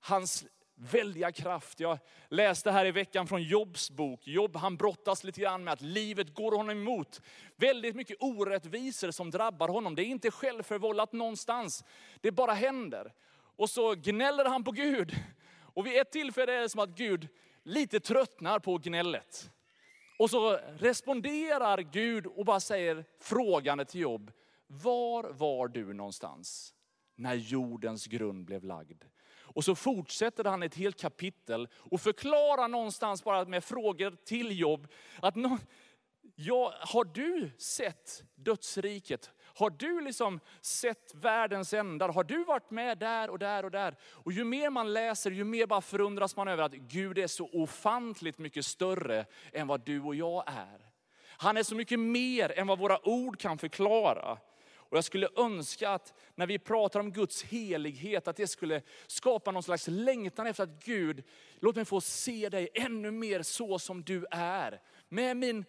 Hans 0.00 0.46
väldiga 0.78 1.32
kraft. 1.32 1.80
Jag 1.80 1.98
läste 2.28 2.70
här 2.70 2.86
i 2.86 2.90
veckan 2.90 3.26
från 3.26 3.42
Jobs 3.42 3.90
bok. 3.90 4.26
Jobb 4.26 4.56
han 4.56 4.76
brottas 4.76 5.24
lite 5.24 5.40
grann 5.40 5.64
med 5.64 5.72
att 5.72 5.80
livet 5.80 6.34
går 6.34 6.52
honom 6.52 6.70
emot. 6.70 7.22
Väldigt 7.56 7.96
mycket 7.96 8.16
orättvisor 8.20 9.10
som 9.10 9.30
drabbar 9.30 9.68
honom. 9.68 9.94
Det 9.94 10.02
är 10.02 10.06
inte 10.06 10.30
självförvållat 10.30 11.12
någonstans. 11.12 11.84
Det 12.20 12.30
bara 12.30 12.52
händer. 12.52 13.12
Och 13.56 13.70
så 13.70 13.94
gnäller 13.94 14.44
han 14.44 14.64
på 14.64 14.70
Gud. 14.70 15.16
Och 15.74 15.86
vid 15.86 16.00
ett 16.00 16.12
tillfälle 16.12 16.52
är 16.52 16.60
det 16.60 16.68
som 16.68 16.80
att 16.80 16.96
Gud 16.96 17.28
lite 17.62 18.00
tröttnar 18.00 18.58
på 18.58 18.78
gnället. 18.78 19.50
Och 20.18 20.30
så 20.30 20.58
responderar 20.78 21.78
Gud 21.78 22.26
och 22.26 22.44
bara 22.44 22.60
säger 22.60 23.04
frågande 23.20 23.84
till 23.84 24.00
Jobb. 24.00 24.32
Var 24.66 25.30
var 25.30 25.68
du 25.68 25.92
någonstans 25.92 26.74
när 27.16 27.34
jordens 27.34 28.06
grund 28.06 28.44
blev 28.44 28.64
lagd? 28.64 29.04
Och 29.54 29.64
så 29.64 29.74
fortsätter 29.74 30.44
han 30.44 30.62
ett 30.62 30.74
helt 30.74 31.00
kapitel 31.00 31.68
och 31.78 32.00
förklarar 32.00 32.68
någonstans 32.68 33.24
bara 33.24 33.44
med 33.44 33.64
frågor 33.64 34.16
till 34.24 34.60
Jobb. 34.60 34.88
Att 35.22 35.34
ja, 36.34 36.74
har 36.80 37.04
du 37.04 37.50
sett 37.58 38.22
dödsriket? 38.34 39.30
Har 39.58 39.70
du 39.70 40.00
liksom 40.00 40.40
sett 40.60 41.14
världens 41.14 41.72
ändar? 41.72 42.08
Har 42.08 42.24
du 42.24 42.44
varit 42.44 42.70
med 42.70 42.98
där 42.98 43.30
och 43.30 43.38
där 43.38 43.64
och 43.64 43.70
där? 43.70 43.96
Och 44.02 44.32
ju 44.32 44.44
mer 44.44 44.70
man 44.70 44.92
läser, 44.92 45.30
ju 45.30 45.44
mer 45.44 45.66
bara 45.66 45.80
förundras 45.80 46.36
man 46.36 46.48
över 46.48 46.62
att 46.62 46.72
Gud 46.72 47.18
är 47.18 47.26
så 47.26 47.48
ofantligt 47.52 48.38
mycket 48.38 48.66
större 48.66 49.26
än 49.52 49.66
vad 49.66 49.84
du 49.84 50.00
och 50.00 50.14
jag 50.14 50.44
är. 50.46 50.90
Han 51.40 51.56
är 51.56 51.62
så 51.62 51.74
mycket 51.74 51.98
mer 52.00 52.58
än 52.58 52.66
vad 52.66 52.78
våra 52.78 53.08
ord 53.08 53.38
kan 53.38 53.58
förklara. 53.58 54.38
Och 54.88 54.96
jag 54.96 55.04
skulle 55.04 55.28
önska 55.36 55.90
att 55.90 56.14
när 56.34 56.46
vi 56.46 56.58
pratar 56.58 57.00
om 57.00 57.12
Guds 57.12 57.42
helighet, 57.42 58.28
att 58.28 58.36
det 58.36 58.46
skulle 58.46 58.82
skapa 59.06 59.50
någon 59.50 59.62
slags 59.62 59.88
längtan 59.88 60.46
efter 60.46 60.62
att 60.62 60.84
Gud, 60.84 61.22
låt 61.58 61.76
mig 61.76 61.84
få 61.84 62.00
se 62.00 62.48
dig 62.48 62.68
ännu 62.74 63.10
mer 63.10 63.42
så 63.42 63.78
som 63.78 64.02
du 64.02 64.26
är. 64.30 64.80
Med 65.08 65.36
min 65.36 65.64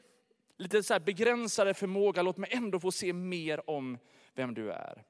lite 0.57 0.83
så 0.83 0.99
begränsade 0.99 1.73
förmåga, 1.73 2.21
låt 2.21 2.37
mig 2.37 2.49
ändå 2.53 2.79
få 2.79 2.91
se 2.91 3.13
mer 3.13 3.69
om 3.69 3.97
vem 4.33 4.53
du 4.53 4.71
är. 4.71 5.03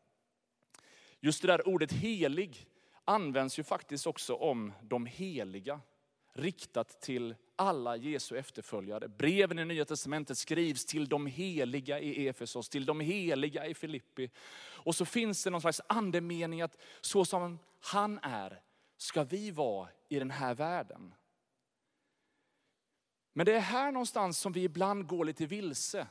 Just 1.19 1.41
det 1.41 1.47
där 1.47 1.67
ordet 1.67 1.91
helig 1.91 2.67
används 3.05 3.59
ju 3.59 3.63
faktiskt 3.63 4.07
också 4.07 4.35
om 4.35 4.73
de 4.81 5.05
heliga. 5.05 5.81
Riktat 6.39 7.01
till 7.01 7.35
alla 7.55 7.95
Jesu 7.95 8.37
efterföljare. 8.37 9.07
Breven 9.07 9.59
i 9.59 9.65
Nya 9.65 9.85
Testamentet 9.85 10.37
skrivs 10.37 10.85
till 10.85 11.09
de 11.09 11.25
heliga 11.25 11.99
i 11.99 12.27
Efesos, 12.27 12.69
till 12.69 12.85
de 12.85 12.99
heliga 12.99 13.65
i 13.65 13.73
Filippi. 13.73 14.29
Och 14.83 14.95
så 14.95 15.05
finns 15.05 15.43
det 15.43 15.49
någon 15.49 15.61
slags 15.61 15.81
andemening 15.87 16.61
att 16.61 16.77
så 17.01 17.25
som 17.25 17.59
han 17.79 18.19
är, 18.23 18.61
ska 18.97 19.23
vi 19.23 19.51
vara 19.51 19.89
i 20.09 20.19
den 20.19 20.31
här 20.31 20.55
världen. 20.55 21.13
Men 23.33 23.45
det 23.45 23.55
är 23.55 23.59
här 23.59 23.91
någonstans 23.91 24.39
som 24.39 24.53
vi 24.53 24.63
ibland 24.63 25.07
går 25.07 25.25
lite 25.25 25.45
vilse. 25.45 26.07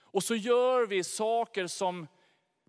Och 0.00 0.24
så 0.24 0.34
gör 0.34 0.86
vi 0.86 1.04
saker 1.04 1.66
som 1.66 2.06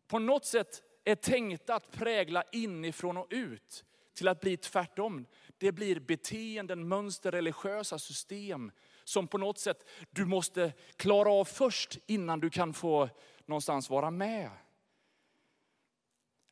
på 0.07 0.19
något 0.19 0.45
sätt 0.45 0.83
är 1.03 1.15
tänkta 1.15 1.75
att 1.75 1.91
prägla 1.91 2.43
inifrån 2.51 3.17
och 3.17 3.27
ut 3.29 3.85
till 4.21 4.27
att 4.27 4.41
bli 4.41 4.57
tvärtom. 4.57 5.25
Det 5.57 5.71
blir 5.71 5.99
beteenden, 5.99 6.87
mönster, 6.87 7.31
religiösa 7.31 7.99
system 7.99 8.71
som 9.03 9.27
på 9.27 9.37
något 9.37 9.59
sätt 9.59 9.89
du 10.09 10.25
måste 10.25 10.73
klara 10.95 11.31
av 11.31 11.45
först 11.45 11.97
innan 12.05 12.39
du 12.39 12.49
kan 12.49 12.73
få 12.73 13.09
någonstans 13.45 13.89
vara 13.89 14.11
med. 14.11 14.49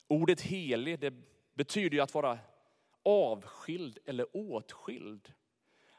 Ordet 0.08 0.42
helig 0.42 1.00
det 1.00 1.14
betyder 1.54 1.98
ju 1.98 2.02
att 2.02 2.14
vara 2.14 2.40
avskild 3.04 4.00
eller 4.06 4.26
åtskild. 4.34 5.34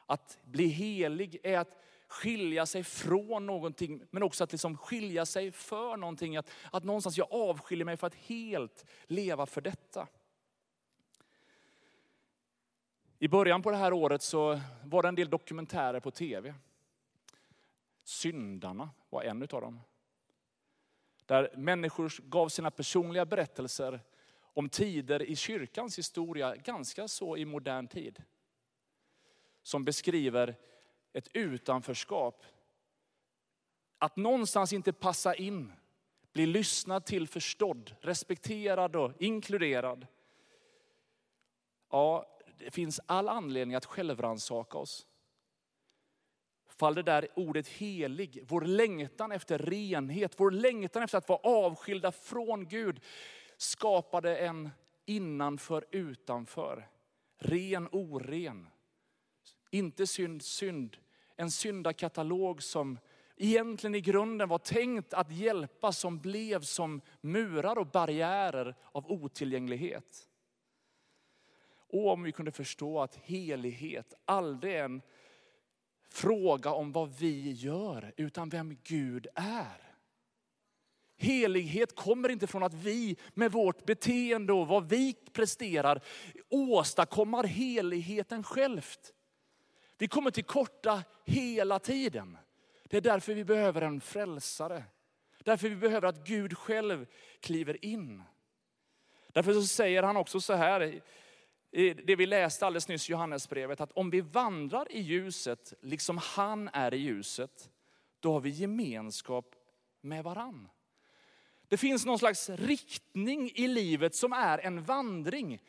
Att 0.05 0.39
bli 0.43 0.67
helig 0.67 1.39
är 1.43 1.57
att 1.57 1.81
skilja 2.07 2.65
sig 2.65 2.83
från 2.83 3.45
någonting, 3.45 4.03
men 4.09 4.23
också 4.23 4.43
att 4.43 4.51
liksom 4.51 4.77
skilja 4.77 5.25
sig 5.25 5.51
för 5.51 5.97
någonting. 5.97 6.37
Att, 6.37 6.49
att 6.71 6.83
någonstans 6.83 7.17
jag 7.17 7.27
avskiljer 7.31 7.85
mig 7.85 7.97
för 7.97 8.07
att 8.07 8.15
helt 8.15 8.85
leva 9.07 9.45
för 9.45 9.61
detta. 9.61 10.07
I 13.23 13.27
början 13.27 13.61
på 13.61 13.71
det 13.71 13.77
här 13.77 13.93
året 13.93 14.21
så 14.21 14.61
var 14.83 15.01
det 15.01 15.07
en 15.07 15.15
del 15.15 15.29
dokumentärer 15.29 15.99
på 15.99 16.11
tv. 16.11 16.53
Syndarna 18.03 18.89
var 19.09 19.23
en 19.23 19.41
utav 19.41 19.61
dem. 19.61 19.79
Där 21.25 21.53
människor 21.57 22.13
gav 22.23 22.49
sina 22.49 22.71
personliga 22.71 23.25
berättelser 23.25 23.99
om 24.39 24.69
tider 24.69 25.21
i 25.21 25.35
kyrkans 25.35 25.97
historia, 25.97 26.55
ganska 26.55 27.07
så 27.07 27.37
i 27.37 27.45
modern 27.45 27.87
tid 27.87 28.23
som 29.63 29.83
beskriver 29.83 30.55
ett 31.13 31.27
utanförskap. 31.33 32.45
Att 33.97 34.15
någonstans 34.15 34.73
inte 34.73 34.93
passa 34.93 35.35
in, 35.35 35.73
bli 36.33 36.45
lyssnad 36.45 37.05
till, 37.05 37.27
förstådd, 37.27 37.95
respekterad 38.01 38.95
och 38.95 39.11
inkluderad. 39.19 40.07
Ja, 41.89 42.30
det 42.65 42.71
finns 42.71 42.99
all 43.05 43.29
anledning 43.29 43.75
att 43.75 43.85
självransaka 43.85 44.77
oss. 44.77 45.07
fall 46.69 46.95
det 46.95 47.03
där 47.03 47.27
ordet 47.35 47.67
helig, 47.67 48.43
vår 48.47 48.61
längtan 48.61 49.31
efter 49.31 49.57
renhet, 49.57 50.33
vår 50.37 50.51
längtan 50.51 51.03
efter 51.03 51.17
att 51.17 51.29
vara 51.29 51.39
avskilda 51.39 52.11
från 52.11 52.67
Gud, 52.67 53.01
skapade 53.57 54.37
en 54.37 54.69
innanför 55.05 55.85
utanför. 55.91 56.87
Ren, 57.37 57.89
oren. 57.91 58.67
Inte 59.69 60.07
synd, 60.07 60.43
synd. 60.43 60.97
En 61.35 61.51
syndakatalog 61.51 62.63
som 62.63 62.97
egentligen 63.37 63.95
i 63.95 64.01
grunden 64.01 64.49
var 64.49 64.57
tänkt 64.57 65.13
att 65.13 65.31
hjälpa 65.31 65.91
som 65.91 66.19
blev 66.19 66.61
som 66.61 67.01
murar 67.21 67.77
och 67.77 67.87
barriärer 67.87 68.75
av 68.91 69.11
otillgänglighet. 69.11 70.30
Och 71.91 72.07
om 72.07 72.23
vi 72.23 72.31
kunde 72.31 72.51
förstå 72.51 72.99
att 72.99 73.15
helighet 73.15 74.13
aldrig 74.25 74.73
är 74.73 74.83
en 74.83 75.01
fråga 76.09 76.71
om 76.71 76.91
vad 76.91 77.17
vi 77.19 77.51
gör, 77.51 78.13
utan 78.17 78.49
vem 78.49 78.77
Gud 78.83 79.27
är. 79.35 79.91
Helighet 81.17 81.95
kommer 81.95 82.29
inte 82.29 82.47
från 82.47 82.63
att 82.63 82.73
vi 82.73 83.17
med 83.33 83.51
vårt 83.51 83.85
beteende 83.85 84.53
och 84.53 84.67
vad 84.67 84.89
vi 84.89 85.13
presterar 85.33 86.01
åstadkommer 86.49 87.43
heligheten 87.43 88.43
självt. 88.43 89.13
Vi 89.97 90.07
kommer 90.07 90.31
till 90.31 90.43
korta 90.43 91.03
hela 91.25 91.79
tiden. 91.79 92.37
Det 92.83 92.97
är 92.97 93.01
därför 93.01 93.33
vi 93.33 93.43
behöver 93.43 93.81
en 93.81 94.01
frälsare. 94.01 94.83
Därför 95.43 95.69
vi 95.69 95.75
behöver 95.75 96.07
att 96.07 96.27
Gud 96.27 96.57
själv 96.57 97.05
kliver 97.39 97.85
in. 97.85 98.23
Därför 99.27 99.53
så 99.53 99.63
säger 99.63 100.03
han 100.03 100.17
också 100.17 100.41
så 100.41 100.53
här, 100.53 101.01
det 101.71 102.15
vi 102.15 102.25
läste 102.25 102.65
alldeles 102.65 102.87
nyss 102.87 103.09
i 103.09 103.11
Johannesbrevet, 103.11 103.81
att 103.81 103.91
om 103.91 104.09
vi 104.09 104.21
vandrar 104.21 104.91
i 104.91 104.99
ljuset, 104.99 105.73
liksom 105.81 106.17
han 106.17 106.69
är 106.73 106.93
i 106.93 106.97
ljuset, 106.97 107.69
då 108.19 108.33
har 108.33 108.39
vi 108.39 108.49
gemenskap 108.49 109.55
med 110.01 110.23
varann. 110.23 110.69
Det 111.67 111.77
finns 111.77 112.05
någon 112.05 112.19
slags 112.19 112.49
riktning 112.49 113.51
i 113.55 113.67
livet 113.67 114.15
som 114.15 114.33
är 114.33 114.57
en 114.57 114.83
vandring. 114.83 115.61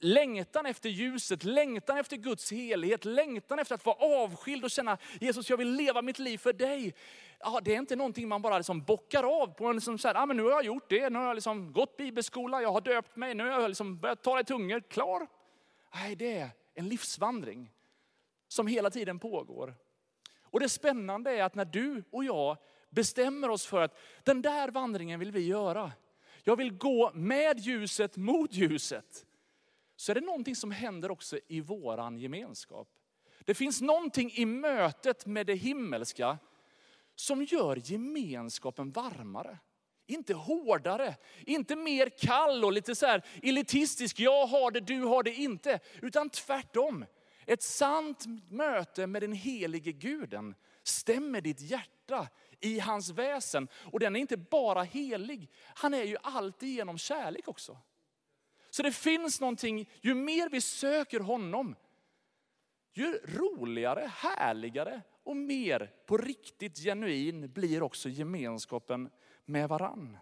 Längtan 0.00 0.66
efter 0.66 0.88
ljuset, 0.88 1.44
längtan 1.44 1.98
efter 1.98 2.16
Guds 2.16 2.52
helighet, 2.52 3.04
längtan 3.04 3.58
efter 3.58 3.74
att 3.74 3.86
vara 3.86 4.24
avskild 4.24 4.64
och 4.64 4.70
känna 4.70 4.98
Jesus 5.20 5.50
jag 5.50 5.56
vill 5.56 5.72
leva 5.72 6.02
mitt 6.02 6.18
liv 6.18 6.38
för 6.38 6.52
dig. 6.52 6.94
Ja, 7.38 7.60
det 7.64 7.74
är 7.74 7.78
inte 7.78 7.96
någonting 7.96 8.28
man 8.28 8.42
bara 8.42 8.56
liksom 8.56 8.82
bockar 8.82 9.42
av 9.42 9.46
på 9.46 9.66
en 9.66 9.76
liksom 9.76 9.98
så 9.98 10.08
här, 10.08 10.14
ah, 10.14 10.26
men 10.26 10.36
nu 10.36 10.42
har 10.42 10.50
jag 10.50 10.64
gjort 10.64 10.88
det, 10.88 11.10
nu 11.10 11.18
har 11.18 11.26
jag 11.26 11.34
liksom 11.34 11.72
gått 11.72 11.96
bibelskola, 11.96 12.62
jag 12.62 12.72
har 12.72 12.80
döpt 12.80 13.16
mig, 13.16 13.34
nu 13.34 13.44
har 13.50 13.60
jag 13.60 13.68
liksom 13.68 13.98
börjat 13.98 14.22
tala 14.22 14.40
i 14.40 14.44
tungor, 14.44 14.80
klar. 14.80 15.26
Nej, 15.94 16.16
det 16.16 16.38
är 16.38 16.50
en 16.74 16.88
livsvandring 16.88 17.72
som 18.48 18.66
hela 18.66 18.90
tiden 18.90 19.18
pågår. 19.18 19.74
Och 20.40 20.60
det 20.60 20.68
spännande 20.68 21.30
är 21.30 21.42
att 21.42 21.54
när 21.54 21.64
du 21.64 22.04
och 22.10 22.24
jag 22.24 22.56
bestämmer 22.90 23.48
oss 23.48 23.66
för 23.66 23.82
att 23.82 23.98
den 24.24 24.42
där 24.42 24.70
vandringen 24.70 25.20
vill 25.20 25.32
vi 25.32 25.46
göra. 25.46 25.92
Jag 26.44 26.56
vill 26.56 26.72
gå 26.72 27.10
med 27.14 27.60
ljuset 27.60 28.16
mot 28.16 28.52
ljuset. 28.52 29.26
Så 29.96 30.12
är 30.12 30.14
det 30.14 30.20
någonting 30.20 30.56
som 30.56 30.70
händer 30.70 31.10
också 31.10 31.38
i 31.48 31.60
våran 31.60 32.18
gemenskap. 32.18 32.88
Det 33.44 33.54
finns 33.54 33.80
någonting 33.80 34.30
i 34.30 34.46
mötet 34.46 35.26
med 35.26 35.46
det 35.46 35.54
himmelska 35.54 36.38
som 37.14 37.44
gör 37.44 37.76
gemenskapen 37.76 38.90
varmare. 38.90 39.58
Inte 40.06 40.34
hårdare, 40.34 41.14
inte 41.46 41.76
mer 41.76 42.08
kall 42.08 42.64
och 42.64 42.72
lite 42.72 42.94
så 42.94 43.06
här 43.06 43.22
elitistisk, 43.42 44.20
jag 44.20 44.46
har 44.46 44.70
det, 44.70 44.80
du 44.80 45.00
har 45.02 45.22
det 45.22 45.34
inte. 45.34 45.80
Utan 46.02 46.30
tvärtom. 46.30 47.04
Ett 47.46 47.62
sant 47.62 48.24
möte 48.50 49.06
med 49.06 49.22
den 49.22 49.32
helige 49.32 49.92
guden 49.92 50.54
stämmer 50.82 51.40
ditt 51.40 51.60
hjärta 51.60 52.28
i 52.60 52.78
hans 52.78 53.10
väsen. 53.10 53.68
Och 53.92 54.00
den 54.00 54.16
är 54.16 54.20
inte 54.20 54.36
bara 54.36 54.82
helig, 54.82 55.50
han 55.74 55.94
är 55.94 56.04
ju 56.04 56.16
alltid 56.22 56.68
genom 56.68 56.98
kärlek 56.98 57.48
också. 57.48 57.78
Så 58.70 58.82
det 58.82 58.92
finns 58.92 59.40
någonting, 59.40 59.90
ju 60.00 60.14
mer 60.14 60.48
vi 60.48 60.60
söker 60.60 61.20
honom, 61.20 61.76
ju 62.92 63.18
roligare, 63.24 64.10
härligare 64.14 65.02
och 65.24 65.36
mer 65.36 65.92
på 66.06 66.16
riktigt 66.16 66.78
genuin 66.78 67.52
blir 67.52 67.82
också 67.82 68.08
gemenskapen 68.08 69.10
med 69.46 69.68
varann. 69.68 70.18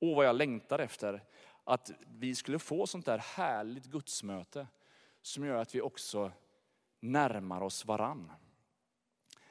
Åh, 0.00 0.16
vad 0.16 0.26
jag 0.26 0.36
längtar 0.36 0.78
efter, 0.78 1.24
att 1.64 1.90
vi 2.06 2.34
skulle 2.34 2.58
få 2.58 2.86
sånt 2.86 3.06
där 3.06 3.18
härligt 3.18 3.84
gudsmöte 3.84 4.66
som 5.22 5.46
gör 5.46 5.56
att 5.56 5.74
vi 5.74 5.80
också 5.80 6.32
närmar 7.00 7.60
oss 7.60 7.84
varann. 7.84 8.32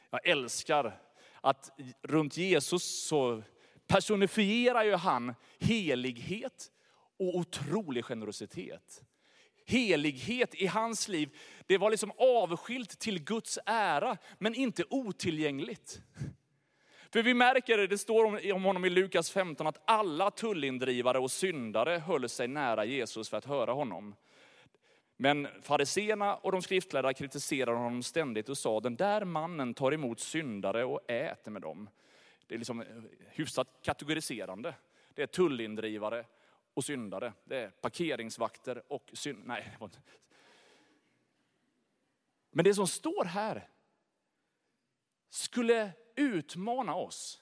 Jag 0.09 0.27
älskar 0.27 1.01
att 1.41 1.79
runt 2.01 2.37
Jesus 2.37 3.05
så 3.07 3.43
personifierar 3.87 4.83
ju 4.83 4.95
han 4.95 5.35
helighet 5.59 6.71
och 7.17 7.35
otrolig 7.35 8.05
generositet. 8.05 9.03
Helighet 9.65 10.55
i 10.55 10.67
hans 10.67 11.07
liv, 11.07 11.37
det 11.65 11.77
var 11.77 11.91
liksom 11.91 12.11
avskilt 12.17 12.99
till 12.99 13.23
Guds 13.23 13.59
ära, 13.65 14.17
men 14.39 14.55
inte 14.55 14.83
otillgängligt. 14.89 16.01
För 17.11 17.23
vi 17.23 17.33
märker 17.33 17.77
det, 17.77 17.87
det 17.87 17.97
står 17.97 18.53
om 18.53 18.63
honom 18.63 18.85
i 18.85 18.89
Lukas 18.89 19.31
15, 19.31 19.67
att 19.67 19.81
alla 19.85 20.31
tullindrivare 20.31 21.19
och 21.19 21.31
syndare 21.31 21.97
höll 21.97 22.29
sig 22.29 22.47
nära 22.47 22.85
Jesus 22.85 23.29
för 23.29 23.37
att 23.37 23.45
höra 23.45 23.71
honom. 23.71 24.15
Men 25.17 25.47
fariseerna 25.61 26.35
och 26.35 26.51
de 26.51 26.61
skriftlärda 26.61 27.13
kritiserade 27.13 27.77
honom 27.77 28.03
ständigt 28.03 28.49
och 28.49 28.57
sa, 28.57 28.79
den 28.79 28.95
där 28.95 29.25
mannen 29.25 29.73
tar 29.73 29.91
emot 29.91 30.19
syndare 30.19 30.85
och 30.85 31.11
äter 31.11 31.51
med 31.51 31.61
dem. 31.61 31.89
Det 32.47 32.55
är 32.55 32.59
liksom 32.59 32.81
eh, 32.81 32.87
hyfsat 33.29 33.67
kategoriserande. 33.81 34.75
Det 35.13 35.21
är 35.21 35.27
tullindrivare 35.27 36.25
och 36.73 36.83
syndare. 36.83 37.33
Det 37.43 37.57
är 37.57 37.69
parkeringsvakter 37.69 38.83
och 38.87 39.09
synd... 39.13 39.41
Nej. 39.45 39.77
Men 42.51 42.65
det 42.65 42.73
som 42.73 42.87
står 42.87 43.25
här 43.25 43.67
skulle 45.29 45.91
utmana 46.15 46.95
oss. 46.95 47.41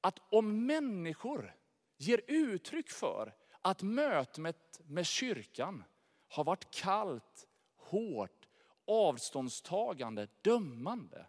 Att 0.00 0.18
om 0.30 0.66
människor 0.66 1.56
ger 1.96 2.20
uttryck 2.26 2.90
för 2.90 3.34
att 3.62 3.82
mötet 3.82 4.80
med 4.84 5.06
kyrkan 5.06 5.84
har 6.28 6.44
varit 6.44 6.70
kallt, 6.70 7.46
hårt, 7.76 8.48
avståndstagande, 8.86 10.28
dömande. 10.42 11.26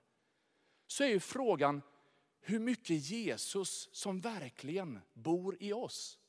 Så 0.87 1.03
är 1.03 1.07
ju 1.07 1.19
frågan 1.19 1.81
hur 2.39 2.59
mycket 2.59 3.09
Jesus 3.09 3.89
som 3.91 4.21
verkligen 4.21 4.99
bor 5.13 5.57
i 5.59 5.73
oss. 5.73 6.19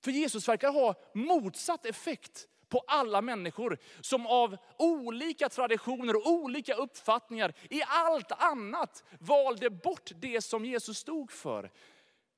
För 0.00 0.10
Jesus 0.10 0.48
verkar 0.48 0.72
ha 0.72 0.94
motsatt 1.14 1.86
effekt 1.86 2.48
på 2.72 2.84
alla 2.86 3.22
människor 3.22 3.78
som 4.00 4.26
av 4.26 4.56
olika 4.78 5.48
traditioner 5.48 6.16
och 6.16 6.26
olika 6.26 6.74
uppfattningar 6.74 7.54
i 7.70 7.82
allt 7.86 8.32
annat 8.32 9.04
valde 9.18 9.70
bort 9.70 10.10
det 10.16 10.40
som 10.40 10.64
Jesus 10.64 10.98
stod 10.98 11.30
för. 11.30 11.70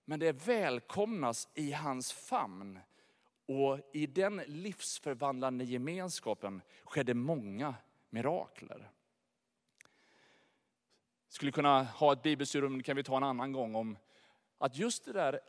Men 0.04 0.20
det 0.20 0.32
välkomnas 0.32 1.48
i 1.54 1.72
hans 1.72 2.12
famn. 2.12 2.78
Och 3.46 3.78
i 3.92 4.06
den 4.06 4.42
livsförvandlande 4.46 5.64
gemenskapen 5.64 6.62
skedde 6.84 7.14
många 7.14 7.74
mirakler. 8.10 8.90
Skulle 11.28 11.52
kunna 11.52 11.82
ha 11.82 12.12
ett 12.12 12.22
bibelstudium, 12.22 12.82
kan 12.82 12.96
vi 12.96 13.02
ta 13.02 13.16
en 13.16 13.22
annan 13.22 13.52
gång, 13.52 13.74
om 13.74 13.96
att 14.58 14.76
just 14.76 15.04
det 15.04 15.12
där 15.12 15.40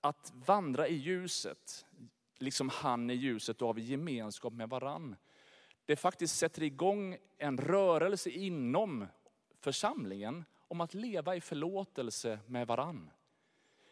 att 0.00 0.32
vandra 0.34 0.88
i 0.88 0.94
ljuset, 0.94 1.86
liksom 2.38 2.68
han 2.68 3.10
i 3.10 3.14
ljuset, 3.14 3.62
och 3.62 3.68
har 3.68 3.74
vi 3.74 3.82
gemenskap 3.82 4.52
med 4.52 4.68
varann. 4.68 5.16
Det 5.86 5.96
faktiskt 5.96 6.36
sätter 6.36 6.62
igång 6.62 7.16
en 7.38 7.58
rörelse 7.58 8.30
inom 8.30 9.06
församlingen 9.60 10.44
om 10.68 10.80
att 10.80 10.94
leva 10.94 11.36
i 11.36 11.40
förlåtelse 11.40 12.38
med 12.46 12.66
varann. 12.66 13.10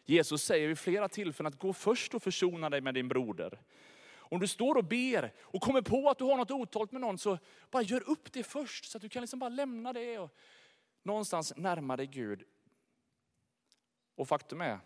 Jesus 0.05 0.43
säger 0.43 0.67
vid 0.67 0.79
flera 0.79 1.09
tillfällen 1.09 1.53
att 1.53 1.59
gå 1.59 1.73
först 1.73 2.13
och 2.13 2.23
försona 2.23 2.69
dig 2.69 2.81
med 2.81 2.93
din 2.93 3.07
broder. 3.07 3.61
Om 4.29 4.39
du 4.39 4.47
står 4.47 4.75
och 4.75 4.85
ber 4.85 5.33
och 5.39 5.61
kommer 5.61 5.81
på 5.81 6.09
att 6.09 6.17
du 6.17 6.23
har 6.23 6.37
något 6.37 6.51
otalt 6.51 6.91
med 6.91 7.01
någon, 7.01 7.17
så 7.17 7.37
bara 7.71 7.83
gör 7.83 8.09
upp 8.09 8.31
det 8.33 8.43
först 8.43 8.85
så 8.85 8.97
att 8.97 9.01
du 9.01 9.09
kan 9.09 9.21
liksom 9.21 9.39
bara 9.39 9.49
lämna 9.49 9.93
det 9.93 10.19
och 10.19 10.35
någonstans 11.03 11.53
närma 11.57 11.97
dig 11.97 12.07
Gud. 12.07 12.43
Och 14.15 14.27
faktum 14.27 14.61
är 14.61 14.79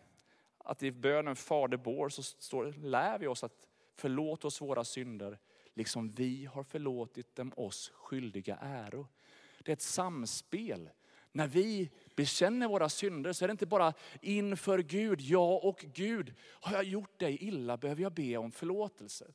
att 0.64 0.84
i 0.84 0.92
bönen 0.92 1.36
Fader 1.36 1.78
vår 1.78 2.10
så 2.10 2.24
står, 2.24 2.74
lär 2.74 3.20
vi 3.20 3.28
oss 3.28 3.44
att 3.44 3.68
förlåta 3.96 4.48
oss 4.48 4.62
våra 4.62 4.84
synder, 4.84 5.40
liksom 5.74 6.10
vi 6.10 6.46
har 6.46 6.64
förlåtit 6.64 7.36
dem 7.36 7.54
oss 7.56 7.92
skyldiga 7.96 8.58
äro. 8.62 9.08
Det 9.60 9.72
är 9.72 9.74
ett 9.74 9.82
samspel. 9.82 10.90
När 11.32 11.48
vi 11.48 11.92
bekänner 12.16 12.68
våra 12.68 12.90
synder 12.90 13.34
så 13.34 13.46
är 13.46 13.48
det 13.48 13.52
inte 13.52 13.66
bara 13.66 13.94
inför 14.22 14.80
Gud, 14.80 15.22
jag 15.22 15.66
och 15.66 15.86
Gud. 15.94 16.34
Har 16.50 16.74
jag 16.74 16.84
gjort 16.84 17.20
dig 17.20 17.38
illa 17.44 17.78
behöver 17.78 18.04
jag 18.04 18.14
be 18.14 18.38
om 18.38 18.52
förlåtelse. 18.52 19.26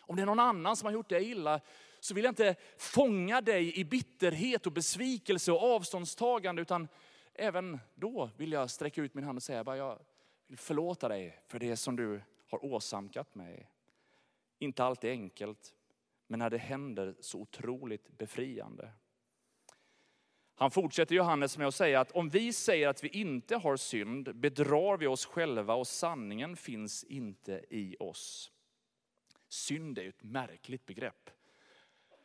Om 0.00 0.16
det 0.16 0.22
är 0.22 0.26
någon 0.26 0.40
annan 0.40 0.76
som 0.76 0.86
har 0.86 0.92
gjort 0.92 1.08
dig 1.08 1.30
illa 1.30 1.60
så 2.00 2.14
vill 2.14 2.24
jag 2.24 2.30
inte 2.30 2.54
fånga 2.78 3.40
dig 3.40 3.78
i 3.78 3.84
bitterhet 3.84 4.66
och 4.66 4.72
besvikelse 4.72 5.52
och 5.52 5.74
avståndstagande, 5.74 6.62
utan 6.62 6.88
även 7.34 7.80
då 7.94 8.30
vill 8.36 8.52
jag 8.52 8.70
sträcka 8.70 9.02
ut 9.02 9.14
min 9.14 9.24
hand 9.24 9.36
och 9.36 9.42
säga, 9.42 9.64
bara, 9.64 9.76
jag 9.76 9.98
vill 10.46 10.58
förlåta 10.58 11.08
dig 11.08 11.38
för 11.46 11.58
det 11.58 11.76
som 11.76 11.96
du 11.96 12.22
har 12.50 12.64
åsamkat 12.64 13.34
mig. 13.34 13.70
Inte 14.58 14.84
alltid 14.84 15.10
enkelt, 15.10 15.74
men 16.26 16.38
när 16.38 16.50
det 16.50 16.58
händer 16.58 17.14
så 17.20 17.40
otroligt 17.40 18.18
befriande. 18.18 18.90
Han 20.58 20.70
fortsätter 20.70 21.14
Johannes 21.14 21.58
med 21.58 21.66
att 21.66 21.74
säga 21.74 22.00
att 22.00 22.12
om 22.12 22.28
vi 22.28 22.52
säger 22.52 22.88
att 22.88 23.04
vi 23.04 23.08
inte 23.08 23.56
har 23.56 23.76
synd 23.76 24.36
bedrar 24.36 24.96
vi 24.96 25.06
oss 25.06 25.26
själva 25.26 25.74
och 25.74 25.86
sanningen 25.86 26.56
finns 26.56 27.04
inte 27.04 27.64
i 27.70 27.96
oss. 28.00 28.52
Synd 29.48 29.98
är 29.98 30.08
ett 30.08 30.22
märkligt 30.22 30.86
begrepp. 30.86 31.30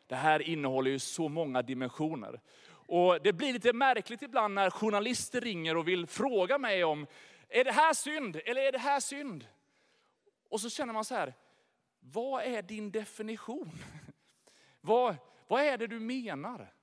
Det 0.07 0.15
här 0.15 0.41
innehåller 0.41 0.91
ju 0.91 0.99
så 0.99 1.29
många 1.29 1.61
dimensioner. 1.61 2.41
Och 2.69 3.21
det 3.21 3.33
blir 3.33 3.53
lite 3.53 3.73
märkligt 3.73 4.21
ibland 4.21 4.53
när 4.53 4.69
journalister 4.69 5.41
ringer 5.41 5.77
och 5.77 5.87
vill 5.87 6.07
fråga 6.07 6.57
mig 6.57 6.83
om, 6.83 7.07
är 7.51 7.63
det 7.63 7.71
här 7.71 7.93
synd 7.93 8.39
eller 8.45 8.61
är 8.61 8.71
det 8.71 8.77
här 8.77 8.99
synd? 8.99 9.47
Och 10.49 10.61
så 10.61 10.69
känner 10.69 10.93
man 10.93 11.05
så 11.05 11.15
här, 11.15 11.33
vad 11.99 12.43
är 12.43 12.61
din 12.61 12.91
definition? 12.91 13.71
Vad, 14.83 15.15
vad 15.47 15.61
är 15.61 15.77
det 15.77 15.87
du 15.87 15.99
menar? 15.99 16.73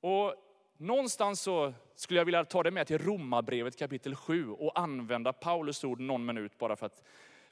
Och 0.00 0.34
någonstans 0.76 1.40
så 1.40 1.74
skulle 1.94 2.20
jag 2.20 2.24
vilja 2.24 2.44
ta 2.44 2.62
det 2.62 2.70
med 2.70 2.86
till 2.86 2.98
Romarbrevet 2.98 3.78
kapitel 3.78 4.14
7 4.14 4.50
och 4.50 4.78
använda 4.78 5.32
Paulus 5.32 5.84
ord 5.84 6.00
någon 6.00 6.26
minut 6.26 6.58
bara 6.58 6.76
för 6.76 6.86
att 6.86 7.02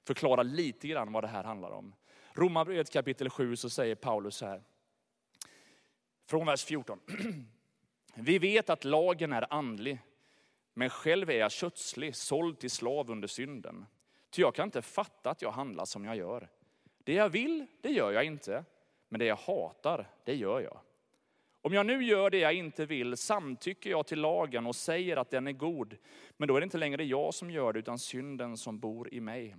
förklara 0.05 0.43
lite 0.43 0.89
grann 0.89 1.13
vad 1.13 1.25
det 1.25 1.29
här 1.29 1.45
handlar 1.45 1.71
om. 1.71 1.95
Romarbrevet 2.33 2.91
kapitel 2.91 3.31
7 3.31 3.57
så 3.57 3.71
säger 3.71 3.95
Paulus 3.95 4.37
så 4.37 4.47
här. 4.47 4.63
Från 6.27 6.47
vers 6.47 6.65
14. 6.65 7.01
Vi 8.15 8.39
vet 8.39 8.71
att 8.71 8.85
lagen 8.85 9.33
är 9.33 9.53
andlig, 9.53 9.99
men 10.75 10.91
själv 10.91 11.31
är 11.31 11.39
jag 11.39 11.53
kötslig, 11.53 12.17
såld 12.17 12.59
till 12.59 12.71
slav 12.71 13.11
under 13.11 13.29
synden. 13.29 13.87
Ty 14.31 14.43
jag 14.43 14.55
kan 14.55 14.65
inte 14.65 14.83
fatta 14.83 15.31
att 15.31 15.43
jag 15.43 15.51
handlar 15.51 15.85
som 15.85 16.05
jag 16.05 16.17
gör. 16.17 16.49
Det 17.05 17.15
jag 17.15 17.29
vill, 17.29 17.67
det 17.81 17.91
gör 17.91 18.13
jag 18.13 18.25
inte, 18.25 18.65
men 19.09 19.19
det 19.19 19.25
jag 19.25 19.37
hatar, 19.37 20.11
det 20.25 20.35
gör 20.35 20.61
jag. 20.61 20.81
Om 21.61 21.73
jag 21.73 21.87
nu 21.87 22.05
gör 22.05 22.31
det 22.31 22.39
jag 22.39 22.55
inte 22.55 22.87
vill 22.87 23.17
samtycker 23.17 23.91
jag 23.91 24.07
till 24.07 24.21
lagen 24.21 24.67
och 24.67 24.77
säger 24.77 25.17
att 25.17 25.31
den 25.31 25.47
är 25.47 25.53
god. 25.53 25.97
Men 26.37 26.49
då 26.49 26.57
är 26.57 26.61
det 26.61 26.65
inte 26.65 26.79
längre 26.79 27.05
jag 27.05 27.35
som 27.35 27.51
gör 27.51 27.73
det 27.73 27.79
utan 27.79 27.99
synden 27.99 28.57
som 28.57 28.79
bor 28.79 29.15
i 29.15 29.21
mig. 29.21 29.57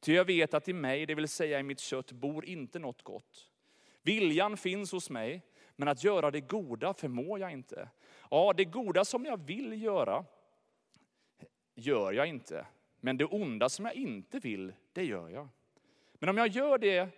Ty 0.00 0.14
jag 0.14 0.24
vet 0.24 0.54
att 0.54 0.68
i 0.68 0.72
mig, 0.72 1.06
det 1.06 1.14
vill 1.14 1.28
säga 1.28 1.60
i 1.60 1.62
mitt 1.62 1.80
kött, 1.80 2.12
bor 2.12 2.44
inte 2.44 2.78
något 2.78 3.02
gott. 3.02 3.50
Viljan 4.02 4.56
finns 4.56 4.92
hos 4.92 5.10
mig, 5.10 5.42
men 5.76 5.88
att 5.88 6.04
göra 6.04 6.30
det 6.30 6.40
goda 6.40 6.94
förmår 6.94 7.40
jag 7.40 7.52
inte. 7.52 7.88
Ja, 8.30 8.52
det 8.56 8.64
goda 8.64 9.04
som 9.04 9.24
jag 9.24 9.46
vill 9.46 9.82
göra, 9.82 10.24
gör 11.76 12.12
jag 12.12 12.26
inte. 12.26 12.66
Men 13.00 13.16
det 13.16 13.24
onda 13.24 13.68
som 13.68 13.84
jag 13.84 13.94
inte 13.94 14.38
vill, 14.38 14.72
det 14.92 15.04
gör 15.04 15.28
jag. 15.28 15.48
Men 16.14 16.28
om 16.28 16.38
jag 16.38 16.48
gör 16.48 16.78
det 16.78 17.08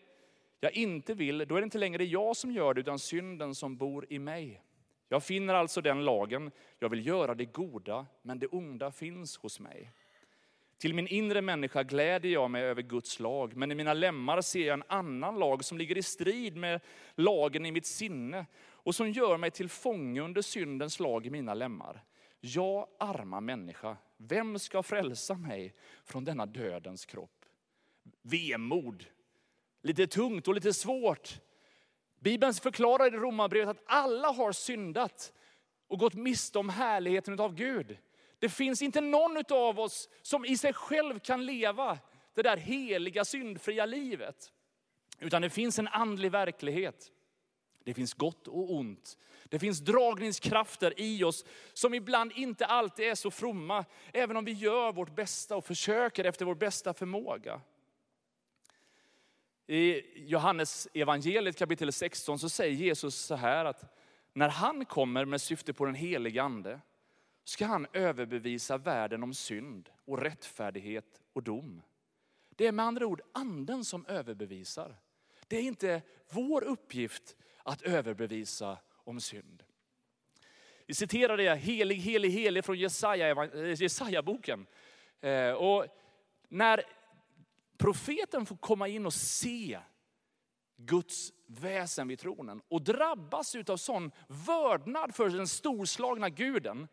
jag 0.61 0.73
inte 0.73 1.15
vill, 1.15 1.39
då 1.39 1.57
är 1.57 1.61
det 1.61 1.65
inte 1.65 1.79
längre 1.79 2.05
jag 2.05 2.37
som 2.37 2.53
gör 2.53 2.75
det, 2.75 2.81
utan 2.81 2.99
synden 2.99 3.55
som 3.55 3.77
bor 3.77 4.07
i 4.09 4.19
mig. 4.19 4.63
Jag 5.09 5.23
finner 5.23 5.55
alltså 5.55 5.81
den 5.81 6.05
lagen, 6.05 6.51
jag 6.79 6.89
vill 6.89 7.07
göra 7.07 7.35
det 7.35 7.45
goda, 7.45 8.07
men 8.23 8.39
det 8.39 8.47
onda 8.47 8.91
finns 8.91 9.37
hos 9.37 9.61
mig. 9.61 9.91
Till 10.79 10.95
min 10.95 11.09
inre 11.09 11.43
människa 11.43 11.83
gläder 11.83 12.29
jag 12.29 12.51
mig 12.51 12.63
över 12.63 12.83
Guds 12.83 13.21
lag, 13.21 13.57
men 13.57 13.73
i 13.73 13.75
mina 13.75 13.95
lemmar 13.95 14.41
ser 14.41 14.67
jag 14.67 14.75
en 14.75 14.85
annan 14.89 15.39
lag 15.39 15.65
som 15.65 15.79
ligger 15.79 15.99
i 15.99 16.03
strid 16.03 16.57
med 16.57 16.81
lagen 17.15 17.67
i 17.67 17.73
mitt 17.73 17.87
sinne 17.87 18.47
och 18.71 18.95
som 18.95 19.11
gör 19.11 19.37
mig 19.37 19.51
till 19.51 19.69
fånge 19.69 20.21
under 20.21 20.43
syndens 20.43 21.01
lag 21.01 21.27
i 21.27 21.31
mina 21.31 21.55
lemmar. 21.55 22.05
Jag 22.41 22.89
arma 22.99 23.41
människa, 23.41 23.97
vem 24.17 24.59
ska 24.59 24.83
frälsa 24.83 25.35
mig 25.35 25.75
från 26.05 26.25
denna 26.25 26.47
dödens 26.47 27.07
kropp? 27.07 27.45
Vemod 28.23 29.07
lite 29.83 30.07
tungt 30.07 30.49
och 30.49 30.55
lite 30.55 30.73
svårt. 30.73 31.41
Bibeln 32.21 32.55
förklarar 32.55 33.15
i 33.15 33.17
Romarbrevet 33.17 33.69
att 33.69 33.85
alla 33.87 34.29
har 34.29 34.53
syndat 34.53 35.33
och 35.89 35.99
gått 35.99 36.15
miste 36.15 36.59
om 36.59 36.69
härligheten 36.69 37.41
av 37.41 37.55
Gud. 37.55 37.99
Det 38.39 38.49
finns 38.49 38.83
inte 38.83 39.01
någon 39.01 39.43
av 39.51 39.81
oss 39.81 40.09
som 40.23 40.45
i 40.45 40.57
sig 40.57 40.73
själv 40.73 41.19
kan 41.19 41.47
leva 41.47 41.99
det 42.35 42.43
där 42.43 42.57
heliga 42.57 43.25
syndfria 43.25 43.87
livet. 43.87 44.53
Utan 45.19 45.43
det 45.43 45.51
finns 45.51 45.79
en 45.79 45.89
andlig 45.89 46.31
verklighet. 46.31 47.13
Det 47.85 47.95
finns 47.95 48.15
gott 48.15 48.49
och 48.49 48.75
ont. 48.75 49.19
Det 49.45 49.59
finns 49.59 49.81
dragningskrafter 49.81 50.95
i 50.97 51.25
oss 51.25 51.45
som 51.73 51.95
ibland 51.95 52.33
inte 52.33 52.67
alltid 52.67 53.07
är 53.07 53.15
så 53.15 53.31
fromma, 53.31 53.85
även 54.13 54.37
om 54.37 54.45
vi 54.45 54.53
gör 54.53 54.93
vårt 54.93 55.15
bästa 55.15 55.57
och 55.57 55.65
försöker 55.65 56.25
efter 56.25 56.45
vår 56.45 56.55
bästa 56.55 56.95
förmåga. 56.95 57.61
I 59.67 60.03
Johannes 60.29 60.89
evangeliet 60.95 61.57
kapitel 61.57 61.93
16 61.93 62.39
så 62.39 62.49
säger 62.49 62.75
Jesus 62.75 63.15
så 63.15 63.35
här 63.35 63.65
att 63.65 63.85
när 64.33 64.49
han 64.49 64.85
kommer 64.85 65.25
med 65.25 65.41
syfte 65.41 65.73
på 65.73 65.85
den 65.85 65.95
helige 65.95 66.43
ande 66.43 66.81
ska 67.45 67.67
han 67.67 67.87
överbevisa 67.93 68.79
världen 68.79 69.23
om 69.23 69.35
synd 69.35 69.91
och 70.05 70.19
rättfärdighet 70.19 71.21
och 71.33 71.43
dom. 71.43 71.83
Det 72.57 72.67
är 72.67 72.73
med 72.73 72.85
andra 72.85 73.07
ord 73.07 73.21
anden 73.33 73.85
som 73.85 74.07
överbevisar. 74.07 74.97
Det 75.49 75.57
är 75.57 75.63
inte 75.63 76.03
vår 76.31 76.65
uppgift 76.65 77.37
att 77.69 77.83
överbevisa 77.83 78.79
om 79.05 79.21
synd. 79.21 79.63
Vi 80.87 80.95
citerade 80.95 81.43
det, 81.43 81.55
helig, 81.55 81.97
helig, 81.97 82.31
helig 82.31 82.65
från 82.65 82.79
Jesaja, 82.79 83.45
eh, 83.45 83.83
Jesaja-boken. 83.83 84.67
Eh, 85.21 85.53
och 85.53 85.87
när 86.49 86.83
profeten 87.79 88.47
får 88.47 88.57
komma 88.57 88.89
in 88.89 89.07
och 89.07 89.15
se 89.15 89.81
Guds 90.77 91.33
väsen 91.47 92.09
vid 92.09 92.19
tronen 92.19 92.63
och 92.69 92.83
drabbas 92.83 93.55
av 93.55 93.77
sån 93.77 94.11
vördnad 94.29 95.15
för 95.15 95.29
den 95.29 95.49
storslagna 95.49 96.29
guden. 96.29 96.89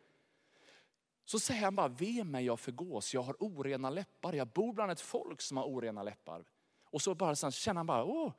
Så 1.26 1.40
säger 1.40 1.62
han 1.62 1.76
bara, 1.76 1.88
ve 1.88 2.24
mig 2.24 2.46
jag 2.46 2.60
förgås, 2.60 3.14
jag 3.14 3.22
har 3.22 3.36
orena 3.40 3.90
läppar, 3.90 4.34
jag 4.34 4.48
bor 4.48 4.74
bland 4.74 4.92
ett 4.92 5.02
folk 5.02 5.42
som 5.42 5.58
har 5.58 5.66
orena 5.66 6.04
läppar. 6.04 6.46
Och 6.84 7.02
så 7.02 7.16
bara 7.16 7.36
sen 7.36 7.52
känner 7.52 7.80
han 7.80 7.88
bara, 7.88 8.04
åh, 8.04 8.34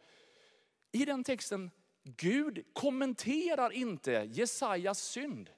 i 0.92 1.05
den 1.05 1.25
texten, 1.25 1.70
Gud 2.09 2.64
kommenterar 2.73 3.71
inte 3.71 4.11
Jesajas 4.11 4.99
synd. 4.99 5.51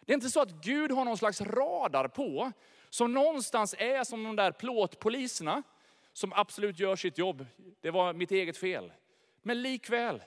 Det 0.00 0.12
är 0.12 0.14
inte 0.14 0.30
så 0.30 0.40
att 0.40 0.50
Gud 0.50 0.90
har 0.92 1.04
någon 1.04 1.18
slags 1.18 1.40
radar 1.40 2.08
på, 2.08 2.52
som 2.90 3.12
någonstans 3.12 3.74
är 3.78 4.04
som 4.04 4.24
de 4.24 4.36
där 4.36 4.52
plåtpoliserna 4.52 5.62
som 6.12 6.32
absolut 6.32 6.78
gör 6.78 6.96
sitt 6.96 7.18
jobb. 7.18 7.46
Det 7.80 7.90
var 7.90 8.12
mitt 8.12 8.30
eget 8.30 8.56
fel. 8.56 8.92
Men 9.42 9.62
likväl, 9.62 10.22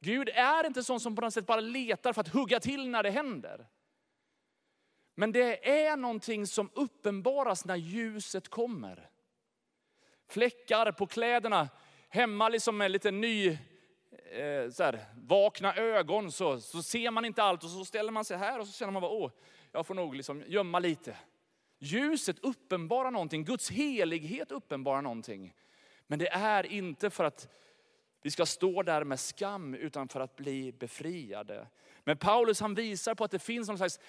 Gud 0.00 0.28
är 0.28 0.66
inte 0.66 0.82
sån 0.82 1.00
som 1.00 1.16
på 1.16 1.22
något 1.22 1.34
sätt 1.34 1.46
bara 1.46 1.60
letar 1.60 2.12
för 2.12 2.20
att 2.20 2.28
hugga 2.28 2.60
till 2.60 2.88
när 2.88 3.02
det 3.02 3.10
händer. 3.10 3.66
Men 5.14 5.32
det 5.32 5.70
är 5.70 5.96
någonting 5.96 6.46
som 6.46 6.70
uppenbaras 6.74 7.64
när 7.64 7.76
ljuset 7.76 8.48
kommer. 8.48 9.10
Fläckar 10.28 10.92
på 10.92 11.06
kläderna, 11.06 11.68
hemma 12.08 12.48
liksom 12.48 12.76
med 12.76 12.90
lite 12.90 13.10
ny, 13.10 13.58
eh, 14.36 14.70
så 14.70 14.82
här, 14.82 15.04
vakna 15.14 15.74
ögon 15.74 16.32
så, 16.32 16.60
så 16.60 16.82
ser 16.82 17.10
man 17.10 17.24
inte 17.24 17.42
allt 17.42 17.64
och 17.64 17.70
så 17.70 17.84
ställer 17.84 18.12
man 18.12 18.24
sig 18.24 18.36
här 18.36 18.60
och 18.60 18.66
så 18.66 18.72
känner 18.72 18.92
man 18.92 19.02
bara, 19.02 19.12
åh, 19.12 19.30
jag 19.72 19.86
får 19.86 19.94
nog 19.94 20.14
liksom 20.14 20.42
gömma 20.46 20.78
lite. 20.78 21.16
Ljuset 21.78 22.38
uppenbarar 22.38 23.10
någonting, 23.10 23.44
Guds 23.44 23.70
helighet 23.70 24.52
uppenbarar 24.52 25.02
någonting. 25.02 25.54
Men 26.06 26.18
det 26.18 26.28
är 26.28 26.66
inte 26.66 27.10
för 27.10 27.24
att 27.24 27.48
vi 28.22 28.30
ska 28.30 28.46
stå 28.46 28.82
där 28.82 29.04
med 29.04 29.20
skam, 29.20 29.74
utan 29.74 30.08
för 30.08 30.20
att 30.20 30.36
bli 30.36 30.72
befriade. 30.72 31.66
Men 32.04 32.16
Paulus 32.16 32.60
han 32.60 32.74
visar 32.74 33.14
på 33.14 33.24
att 33.24 33.30
det 33.30 33.38
finns 33.38 33.68
någon 33.68 33.76
slags 33.78 34.00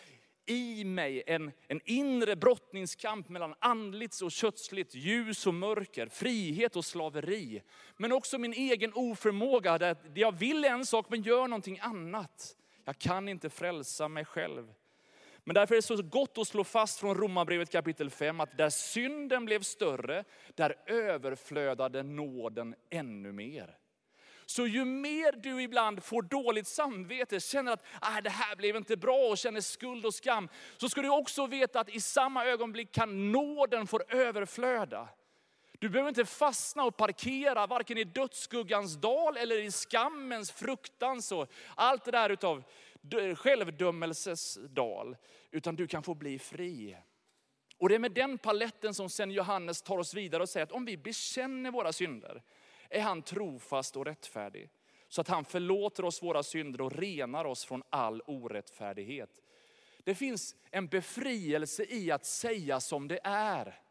i 0.48 0.84
mig 0.84 1.24
en, 1.28 1.52
en 1.68 1.82
inre 1.86 2.36
brottningskamp 2.36 3.30
mellan 3.30 3.56
andligt 3.60 4.22
och 4.22 4.32
kötsligt, 4.32 4.96
ljus 4.96 5.48
och 5.48 5.54
mörker, 5.54 6.08
frihet 6.08 6.76
och 6.76 6.86
slaveri. 6.86 7.62
Men 7.98 8.12
också 8.12 8.38
min 8.38 8.54
egen 8.54 8.94
oförmåga, 8.94 9.78
där 9.78 9.98
jag 10.14 10.38
vill 10.38 10.66
en 10.66 10.86
sak 10.86 11.06
men 11.10 11.22
gör 11.22 11.48
någonting 11.48 11.80
annat. 11.82 12.56
Jag 12.86 13.00
kan 13.00 13.30
inte 13.30 13.50
frälsa 13.50 14.08
mig 14.08 14.26
själv. 14.26 14.74
Men 15.44 15.54
därför 15.54 15.76
är 15.76 15.78
det 15.78 15.82
så 15.82 16.04
gott 16.04 16.38
att 16.38 16.48
slå 16.48 16.64
fast 16.64 17.00
från 17.00 17.18
Romarbrevet 17.18 17.72
kapitel 17.72 18.10
5 18.10 18.40
att 18.40 18.58
där 18.58 18.70
synden 18.70 19.46
blev 19.46 19.62
större, 19.62 20.24
där 20.56 20.76
överflödade 20.86 22.04
nåden 22.04 22.76
ännu 22.90 23.32
mer. 23.32 23.78
Så 24.50 24.68
ju 24.68 24.86
mer 24.86 25.32
du 25.32 25.62
ibland 25.62 26.04
får 26.04 26.22
dåligt 26.22 26.68
samvete, 26.68 27.40
känner 27.40 27.72
att 27.72 27.84
ah, 28.02 28.22
det 28.22 28.30
här 28.30 28.56
blev 28.56 28.76
inte 28.76 28.98
bra 28.98 29.30
och 29.30 29.38
känner 29.38 29.62
skuld 29.62 30.06
och 30.06 30.14
skam, 30.14 30.50
så 30.78 30.90
ska 30.90 31.02
du 31.02 31.10
också 31.10 31.48
veta 31.48 31.80
att 31.80 31.90
i 31.90 32.02
samma 32.02 32.46
ögonblick 32.46 32.92
kan 32.92 33.32
nåden 33.32 33.88
få 33.88 34.00
överflöda. 34.10 35.10
Du 35.80 35.90
behöver 35.90 36.10
inte 36.10 36.26
fastna 36.26 36.84
och 36.84 36.98
parkera 36.98 37.68
varken 37.68 37.98
i 37.98 38.04
dödsskuggans 38.04 38.96
dal 38.96 39.38
eller 39.38 39.62
i 39.62 39.72
skammens, 39.72 40.52
fruktans 40.52 41.32
och 41.32 41.52
allt 41.76 42.06
det 42.06 42.12
där 42.12 42.30
utav 42.30 42.64
självdömelses 43.36 44.58
dal. 44.70 45.18
Utan 45.52 45.76
du 45.76 45.88
kan 45.88 46.04
få 46.04 46.16
bli 46.16 46.40
fri. 46.40 46.98
Och 47.78 47.90
det 47.90 47.96
är 47.96 48.00
med 48.00 48.12
den 48.12 48.38
paletten 48.38 48.94
som 48.94 49.10
sen 49.10 49.32
Johannes 49.32 49.82
tar 49.82 49.98
oss 49.98 50.14
vidare 50.14 50.44
och 50.44 50.50
säger 50.50 50.64
att 50.64 50.72
om 50.72 50.86
vi 50.86 50.98
bekänner 50.98 51.72
våra 51.72 51.94
synder 51.94 52.42
är 52.90 53.02
han 53.02 53.22
trofast 53.22 53.96
och 53.98 54.06
rättfärdig. 54.06 54.70
Så 55.10 55.22
att 55.22 55.28
han 55.28 55.46
förlåter 55.46 56.06
oss 56.06 56.24
våra 56.24 56.44
synder 56.44 56.82
och 56.82 56.96
renar 56.96 57.46
oss 57.46 57.66
från 57.66 57.84
all 57.90 58.22
orättfärdighet. 58.26 59.42
Det 60.04 60.16
finns 60.16 60.56
en 60.72 60.88
befrielse 60.88 61.86
i 61.90 62.12
att 62.12 62.26
säga 62.26 62.80
som 62.80 63.08
det 63.08 63.20
är. 63.24 63.82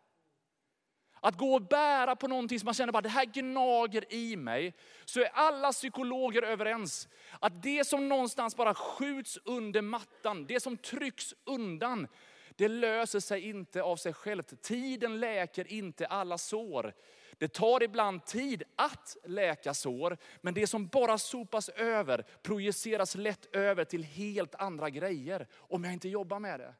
Att 1.20 1.38
gå 1.38 1.54
och 1.54 1.62
bära 1.62 2.16
på 2.16 2.28
någonting 2.28 2.60
som 2.60 2.66
man 2.66 2.74
känner 2.74 2.96
att 2.96 3.02
det 3.02 3.08
här 3.08 3.24
gnager 3.24 4.12
i 4.12 4.36
mig. 4.36 4.74
Så 5.04 5.20
är 5.20 5.30
alla 5.34 5.72
psykologer 5.72 6.42
överens 6.42 7.08
att 7.40 7.62
det 7.62 7.86
som 7.86 8.08
någonstans 8.08 8.56
bara 8.56 8.74
skjuts 8.74 9.38
under 9.44 9.82
mattan, 9.82 10.46
det 10.46 10.60
som 10.60 10.76
trycks 10.76 11.34
undan, 11.44 12.08
det 12.56 12.68
löser 12.68 13.20
sig 13.20 13.48
inte 13.48 13.82
av 13.82 13.96
sig 13.96 14.12
självt. 14.12 14.62
Tiden 14.62 15.20
läker 15.20 15.72
inte 15.72 16.06
alla 16.06 16.38
sår. 16.38 16.94
Det 17.38 17.48
tar 17.48 17.82
ibland 17.82 18.24
tid 18.24 18.62
att 18.76 19.16
läka 19.24 19.74
sår, 19.74 20.18
men 20.40 20.54
det 20.54 20.66
som 20.66 20.86
bara 20.86 21.18
sopas 21.18 21.68
över 21.68 22.24
projiceras 22.42 23.14
lätt 23.14 23.56
över 23.56 23.84
till 23.84 24.04
helt 24.04 24.54
andra 24.54 24.90
grejer 24.90 25.46
om 25.54 25.84
jag 25.84 25.92
inte 25.92 26.08
jobbar 26.08 26.38
med 26.38 26.60
det. 26.60 26.74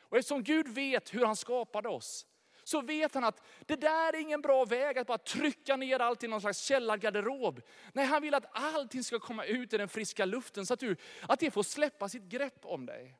Och 0.00 0.16
eftersom 0.16 0.42
Gud 0.42 0.68
vet 0.68 1.14
hur 1.14 1.26
han 1.26 1.36
skapade 1.36 1.88
oss, 1.88 2.26
så 2.64 2.80
vet 2.80 3.14
han 3.14 3.24
att 3.24 3.42
det 3.66 3.76
där 3.76 4.12
är 4.12 4.20
ingen 4.20 4.40
bra 4.40 4.64
väg 4.64 4.98
att 4.98 5.06
bara 5.06 5.18
trycka 5.18 5.76
ner 5.76 5.98
allt 6.00 6.24
i 6.24 6.28
någon 6.28 6.40
slags 6.40 6.58
källargarderob. 6.58 7.60
Nej, 7.92 8.06
han 8.06 8.22
vill 8.22 8.34
att 8.34 8.50
allting 8.52 9.04
ska 9.04 9.18
komma 9.18 9.44
ut 9.44 9.72
i 9.72 9.78
den 9.78 9.88
friska 9.88 10.24
luften 10.24 10.66
så 10.66 10.74
att, 10.74 10.80
du, 10.80 10.96
att 11.22 11.40
det 11.40 11.50
får 11.50 11.62
släppa 11.62 12.08
sitt 12.08 12.22
grepp 12.22 12.58
om 12.62 12.86
dig. 12.86 13.18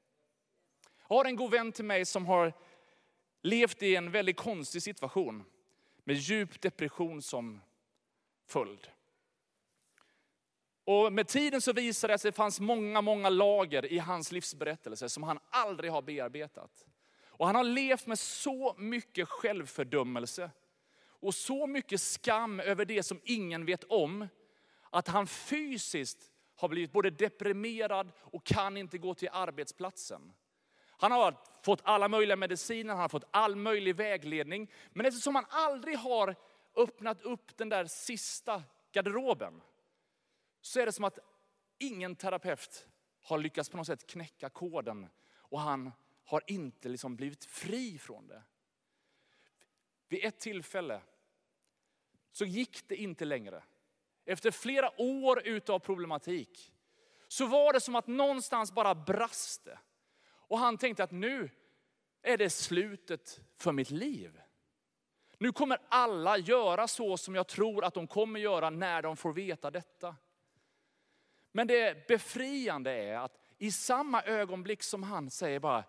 Jag 1.08 1.16
har 1.16 1.24
en 1.24 1.36
god 1.36 1.50
vän 1.50 1.72
till 1.72 1.84
mig 1.84 2.04
som 2.04 2.26
har 2.26 2.52
levt 3.42 3.82
i 3.82 3.96
en 3.96 4.10
väldigt 4.10 4.36
konstig 4.36 4.82
situation 4.82 5.44
med 6.04 6.16
djup 6.16 6.60
depression 6.60 7.22
som 7.22 7.60
följd. 8.46 8.88
Och 10.84 11.12
med 11.12 11.28
tiden 11.28 11.60
så 11.60 11.72
visade 11.72 12.12
det 12.12 12.18
sig 12.18 12.28
att 12.28 12.34
det 12.34 12.36
fanns 12.36 12.60
många, 12.60 13.00
många 13.00 13.28
lager 13.28 13.92
i 13.92 13.98
hans 13.98 14.32
livsberättelse 14.32 15.08
som 15.08 15.22
han 15.22 15.38
aldrig 15.50 15.92
har 15.92 16.02
bearbetat. 16.02 16.86
Och 17.36 17.46
han 17.46 17.56
har 17.56 17.64
levt 17.64 18.06
med 18.06 18.18
så 18.18 18.74
mycket 18.78 19.28
självfördömelse 19.28 20.50
och 21.06 21.34
så 21.34 21.66
mycket 21.66 22.00
skam 22.00 22.60
över 22.60 22.84
det 22.84 23.02
som 23.02 23.20
ingen 23.24 23.64
vet 23.64 23.84
om, 23.84 24.28
att 24.90 25.08
han 25.08 25.26
fysiskt 25.26 26.32
har 26.56 26.68
blivit 26.68 26.92
både 26.92 27.10
deprimerad 27.10 28.12
och 28.18 28.44
kan 28.44 28.76
inte 28.76 28.98
gå 28.98 29.14
till 29.14 29.28
arbetsplatsen. 29.32 30.32
Han 30.98 31.12
har 31.12 31.36
fått 31.62 31.80
alla 31.84 32.08
möjliga 32.08 32.36
mediciner, 32.36 32.92
han 32.92 33.00
har 33.00 33.08
fått 33.08 33.28
all 33.30 33.56
möjlig 33.56 33.96
vägledning. 33.96 34.70
Men 34.92 35.06
eftersom 35.06 35.34
han 35.34 35.46
aldrig 35.48 35.98
har 35.98 36.36
öppnat 36.76 37.22
upp 37.22 37.56
den 37.56 37.68
där 37.68 37.84
sista 37.84 38.62
garderoben, 38.92 39.62
så 40.60 40.80
är 40.80 40.86
det 40.86 40.92
som 40.92 41.04
att 41.04 41.18
ingen 41.78 42.16
terapeut 42.16 42.86
har 43.22 43.38
lyckats 43.38 43.68
på 43.68 43.76
något 43.76 43.86
sätt 43.86 44.06
knäcka 44.06 44.50
koden. 44.50 45.08
Och 45.36 45.60
han 45.60 45.92
har 46.24 46.42
inte 46.46 46.88
liksom 46.88 47.16
blivit 47.16 47.44
fri 47.44 47.98
från 47.98 48.26
det. 48.26 48.42
Vid 50.08 50.24
ett 50.24 50.40
tillfälle 50.40 51.00
så 52.32 52.44
gick 52.44 52.88
det 52.88 52.96
inte 52.96 53.24
längre. 53.24 53.62
Efter 54.24 54.50
flera 54.50 55.00
år 55.00 55.46
utav 55.46 55.78
problematik 55.78 56.72
så 57.28 57.46
var 57.46 57.72
det 57.72 57.80
som 57.80 57.94
att 57.94 58.06
någonstans 58.06 58.72
bara 58.72 58.94
brast 58.94 59.64
det. 59.64 59.78
Och 60.48 60.58
han 60.58 60.78
tänkte 60.78 61.04
att 61.04 61.10
nu 61.10 61.50
är 62.22 62.36
det 62.36 62.50
slutet 62.50 63.40
för 63.56 63.72
mitt 63.72 63.90
liv. 63.90 64.40
Nu 65.38 65.52
kommer 65.52 65.78
alla 65.88 66.38
göra 66.38 66.88
så 66.88 67.16
som 67.16 67.34
jag 67.34 67.48
tror 67.48 67.84
att 67.84 67.94
de 67.94 68.06
kommer 68.06 68.40
göra 68.40 68.70
när 68.70 69.02
de 69.02 69.16
får 69.16 69.32
veta 69.32 69.70
detta. 69.70 70.16
Men 71.52 71.66
det 71.66 72.08
befriande 72.08 72.90
är 72.90 73.16
att 73.18 73.40
i 73.58 73.72
samma 73.72 74.22
ögonblick 74.22 74.82
som 74.82 75.02
han 75.02 75.30
säger 75.30 75.60
bara, 75.60 75.84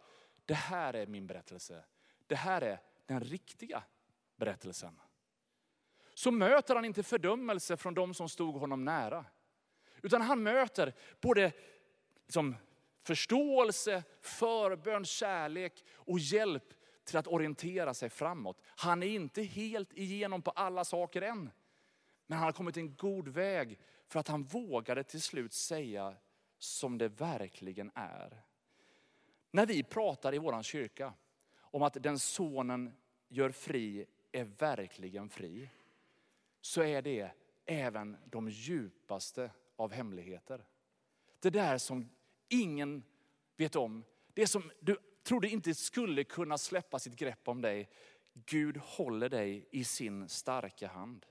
det 0.46 0.54
här 0.54 0.94
är 0.94 1.08
min 1.08 1.28
berättelse. 1.28 1.86
Det 2.28 2.36
här 2.36 2.62
är 2.62 2.80
den 3.06 3.20
riktiga 3.20 3.84
berättelsen. 4.36 5.00
Så 6.14 6.32
möter 6.32 6.76
han 6.76 6.86
inte 6.86 7.04
fördömelse 7.04 7.78
från 7.78 7.94
de 7.94 8.14
som 8.14 8.30
stod 8.30 8.56
honom 8.56 8.86
nära. 8.86 9.26
Utan 10.02 10.22
han 10.22 10.44
möter 10.44 10.94
både 11.22 11.52
liksom 12.26 12.56
förståelse, 13.06 14.04
förbön, 14.22 15.06
kärlek 15.06 15.84
och 15.90 16.20
hjälp 16.20 16.74
till 17.04 17.18
att 17.18 17.28
orientera 17.28 17.94
sig 17.94 18.10
framåt. 18.10 18.62
Han 18.66 19.04
är 19.04 19.08
inte 19.08 19.44
helt 19.44 19.94
igenom 19.94 20.42
på 20.42 20.52
alla 20.52 20.86
saker 20.86 21.22
än. 21.22 21.50
Men 22.28 22.38
han 22.38 22.46
har 22.46 22.52
kommit 22.52 22.78
en 22.78 22.96
god 22.96 23.28
väg 23.28 23.80
för 24.08 24.20
att 24.20 24.28
han 24.28 24.44
vågade 24.44 25.04
till 25.04 25.22
slut 25.22 25.54
säga 25.54 26.16
som 26.58 26.98
det 26.98 27.08
verkligen 27.08 27.92
är. 27.96 28.44
När 29.52 29.66
vi 29.66 29.84
pratar 29.84 30.34
i 30.34 30.38
vår 30.38 30.64
kyrka 30.64 31.14
om 31.58 31.84
att 31.84 32.04
den 32.04 32.20
sonen 32.20 32.94
gör 33.28 33.50
fri 33.50 34.06
är 34.32 34.44
verkligen 34.44 35.30
fri, 35.30 35.70
så 36.62 36.84
är 36.84 37.02
det 37.02 37.32
även 37.66 38.18
de 38.26 38.50
djupaste 38.50 39.52
av 39.76 39.92
hemligheter. 39.92 40.66
Det 41.40 41.50
där 41.50 41.78
som 41.78 42.10
ingen 42.50 43.04
vet 43.58 43.76
om, 43.76 44.04
det 44.34 44.48
som 44.48 44.72
du 44.80 44.98
trodde 45.24 45.50
inte 45.50 45.74
skulle 45.74 46.24
kunna 46.24 46.58
släppa 46.58 47.00
sitt 47.00 47.16
grepp 47.16 47.48
om 47.48 47.62
dig. 47.62 47.90
Gud 48.34 48.78
håller 48.78 49.30
dig 49.30 49.68
i 49.72 49.84
sin 49.84 50.30
starka 50.30 50.88
hand. 50.88 51.26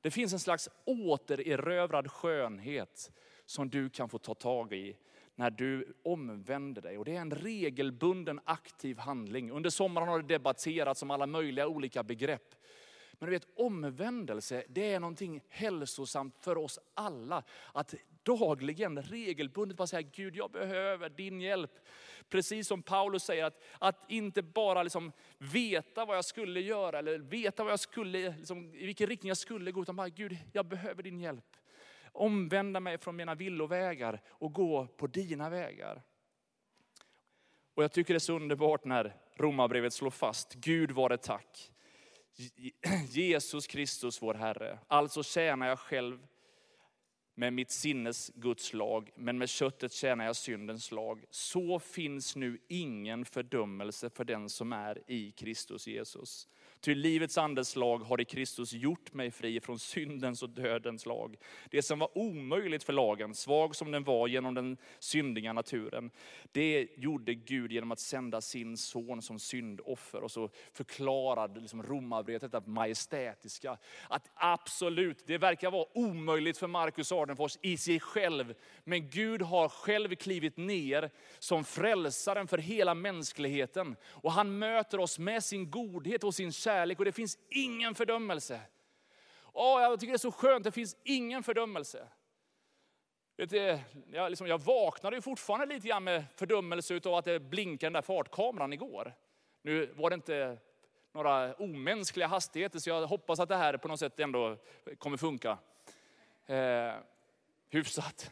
Det 0.00 0.10
finns 0.10 0.32
en 0.32 0.40
slags 0.40 0.68
återerövrad 0.84 2.10
skönhet 2.10 3.12
som 3.46 3.70
du 3.70 3.90
kan 3.90 4.08
få 4.08 4.18
ta 4.18 4.34
tag 4.34 4.72
i 4.72 4.96
när 5.34 5.50
du 5.50 5.96
omvänder 6.04 6.82
dig. 6.82 6.98
Och 6.98 7.04
det 7.04 7.16
är 7.16 7.20
en 7.20 7.30
regelbunden 7.30 8.40
aktiv 8.44 8.98
handling. 8.98 9.50
Under 9.50 9.70
sommaren 9.70 10.08
har 10.08 10.22
det 10.22 10.34
debatterats 10.34 11.02
om 11.02 11.10
alla 11.10 11.26
möjliga 11.26 11.68
olika 11.68 12.02
begrepp. 12.02 12.54
Men 13.12 13.26
du 13.26 13.30
vet 13.30 13.46
omvändelse, 13.56 14.64
det 14.68 14.92
är 14.92 15.00
någonting 15.00 15.40
hälsosamt 15.48 16.38
för 16.38 16.58
oss 16.58 16.78
alla. 16.94 17.44
Att 17.72 17.94
dagligen, 18.22 19.02
regelbundet 19.02 19.76
bara 19.76 19.86
säga, 19.86 20.08
Gud 20.12 20.36
jag 20.36 20.50
behöver 20.50 21.08
din 21.08 21.40
hjälp. 21.40 21.70
Precis 22.28 22.68
som 22.68 22.82
Paulus 22.82 23.22
säger, 23.22 23.44
att, 23.44 23.62
att 23.78 24.10
inte 24.10 24.42
bara 24.42 24.82
liksom 24.82 25.12
veta 25.38 26.04
vad 26.04 26.16
jag 26.16 26.24
skulle 26.24 26.60
göra, 26.60 26.98
eller 26.98 27.18
veta 27.18 27.64
vad 27.64 27.72
jag 27.72 27.80
skulle, 27.80 28.36
liksom, 28.36 28.74
i 28.74 28.86
vilken 28.86 29.06
riktning 29.06 29.28
jag 29.28 29.36
skulle 29.36 29.72
gå, 29.72 29.82
utan 29.82 29.96
bara 29.96 30.08
Gud, 30.08 30.36
jag 30.52 30.66
behöver 30.66 31.02
din 31.02 31.20
hjälp 31.20 31.56
omvända 32.12 32.80
mig 32.80 32.98
från 32.98 33.16
mina 33.16 33.34
villovägar 33.34 34.22
och 34.28 34.52
gå 34.52 34.86
på 34.86 35.06
dina 35.06 35.50
vägar. 35.50 36.02
Och 37.74 37.84
jag 37.84 37.92
tycker 37.92 38.14
det 38.14 38.18
är 38.18 38.18
så 38.18 38.36
underbart 38.36 38.84
när 38.84 39.16
Romarbrevet 39.36 39.92
slår 39.92 40.10
fast, 40.10 40.54
Gud 40.54 40.90
vare 40.90 41.16
tack. 41.16 41.72
Jesus 43.08 43.66
Kristus 43.66 44.22
vår 44.22 44.34
Herre. 44.34 44.78
Alltså 44.86 45.22
tjänar 45.22 45.68
jag 45.68 45.78
själv 45.78 46.26
med 47.34 47.52
mitt 47.52 47.70
sinnes 47.70 48.32
Guds 48.34 48.72
lag, 48.72 49.10
men 49.14 49.38
med 49.38 49.48
köttet 49.48 49.92
tjänar 49.92 50.24
jag 50.24 50.36
syndens 50.36 50.90
lag. 50.92 51.24
Så 51.30 51.78
finns 51.78 52.36
nu 52.36 52.58
ingen 52.68 53.24
fördömelse 53.24 54.10
för 54.10 54.24
den 54.24 54.48
som 54.48 54.72
är 54.72 55.10
i 55.10 55.30
Kristus 55.30 55.86
Jesus. 55.86 56.48
Ty 56.84 56.94
livets 56.94 57.38
andes 57.38 57.76
lag 57.76 57.98
har 57.98 58.20
i 58.20 58.24
Kristus 58.24 58.72
gjort 58.72 59.14
mig 59.14 59.30
fri 59.30 59.60
från 59.60 59.78
syndens 59.78 60.42
och 60.42 60.48
dödens 60.48 61.06
lag. 61.06 61.36
Det 61.70 61.82
som 61.82 61.98
var 61.98 62.18
omöjligt 62.18 62.84
för 62.84 62.92
lagen, 62.92 63.34
svag 63.34 63.76
som 63.76 63.90
den 63.90 64.04
var 64.04 64.28
genom 64.28 64.54
den 64.54 64.76
syndiga 64.98 65.52
naturen, 65.52 66.10
det 66.52 66.88
gjorde 66.96 67.34
Gud 67.34 67.72
genom 67.72 67.92
att 67.92 67.98
sända 67.98 68.40
sin 68.40 68.76
son 68.76 69.22
som 69.22 69.38
syndoffer. 69.38 70.22
Och 70.22 70.30
så 70.30 70.50
förklarade 70.72 71.60
liksom 71.60 71.82
Romarbrevet 71.82 72.42
detta 72.42 72.60
majestätiska, 72.66 73.78
att 74.08 74.30
absolut, 74.34 75.26
det 75.26 75.38
verkar 75.38 75.70
vara 75.70 75.86
omöjligt 75.94 76.58
för 76.58 76.66
Marcus 76.66 77.12
Ardenfors 77.12 77.58
i 77.62 77.76
sig 77.76 78.00
själv, 78.00 78.54
men 78.84 79.10
Gud 79.10 79.42
har 79.42 79.68
själv 79.68 80.14
klivit 80.14 80.56
ner 80.56 81.10
som 81.38 81.64
frälsaren 81.64 82.48
för 82.48 82.58
hela 82.58 82.94
mänskligheten. 82.94 83.96
Och 84.04 84.32
han 84.32 84.58
möter 84.58 85.00
oss 85.00 85.18
med 85.18 85.44
sin 85.44 85.70
godhet 85.70 86.24
och 86.24 86.34
sin 86.34 86.52
kärlek 86.52 86.71
kärlek 86.72 86.98
och 86.98 87.04
det 87.04 87.12
finns 87.12 87.38
ingen 87.48 87.94
fördömelse. 87.94 88.60
Åh, 89.52 89.82
jag 89.82 90.00
tycker 90.00 90.12
det 90.12 90.16
är 90.16 90.18
så 90.18 90.32
skönt, 90.32 90.64
det 90.64 90.72
finns 90.72 90.96
ingen 91.04 91.42
fördömelse. 91.42 92.08
Vet 93.36 93.50
du, 93.50 93.78
jag, 94.12 94.30
liksom, 94.30 94.46
jag 94.46 94.58
vaknade 94.58 95.16
ju 95.16 95.22
fortfarande 95.22 95.74
lite 95.74 95.88
grann 95.88 96.04
med 96.04 96.24
fördömelse 96.36 97.00
av 97.04 97.14
att 97.14 97.24
det 97.24 97.40
blinkade 97.40 97.86
den 97.86 97.92
där 97.92 98.02
fartkameran 98.02 98.72
igår. 98.72 99.14
Nu 99.62 99.86
var 99.86 100.10
det 100.10 100.14
inte 100.14 100.58
några 101.12 101.54
omänskliga 101.54 102.26
hastigheter, 102.26 102.78
så 102.78 102.90
jag 102.90 103.06
hoppas 103.06 103.40
att 103.40 103.48
det 103.48 103.56
här 103.56 103.76
på 103.76 103.88
något 103.88 104.00
sätt 104.00 104.20
ändå 104.20 104.56
kommer 104.98 105.16
funka. 105.16 105.58
Eh, 106.46 106.94
hyfsat. 107.68 108.30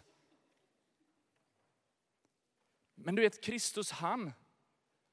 Men 2.94 3.14
du 3.14 3.22
vet, 3.22 3.44
Kristus 3.44 3.90
han, 3.90 4.32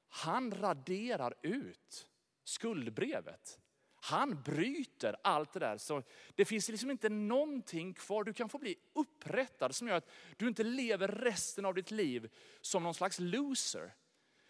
han 0.08 0.52
raderar 0.52 1.34
ut 1.42 2.07
skuldbrevet. 2.48 3.60
Han 4.00 4.42
bryter 4.42 5.16
allt 5.22 5.52
det 5.52 5.60
där. 5.60 5.76
Så 5.76 6.02
det 6.34 6.44
finns 6.44 6.68
liksom 6.68 6.90
inte 6.90 7.08
någonting 7.08 7.94
kvar. 7.94 8.24
Du 8.24 8.32
kan 8.32 8.48
få 8.48 8.58
bli 8.58 8.76
upprättad 8.92 9.74
som 9.74 9.88
gör 9.88 9.96
att 9.96 10.10
du 10.36 10.48
inte 10.48 10.62
lever 10.62 11.08
resten 11.08 11.64
av 11.64 11.74
ditt 11.74 11.90
liv 11.90 12.30
som 12.60 12.82
någon 12.82 12.94
slags 12.94 13.18
loser. 13.18 13.94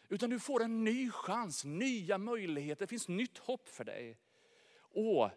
Utan 0.08 0.30
du 0.30 0.38
får 0.38 0.62
en 0.62 0.84
ny 0.84 1.10
chans, 1.10 1.64
nya 1.64 2.18
möjligheter, 2.18 2.80
det 2.80 2.86
finns 2.86 3.08
nytt 3.08 3.38
hopp 3.38 3.68
för 3.68 3.84
dig. 3.84 4.18
Åh, 4.90 5.30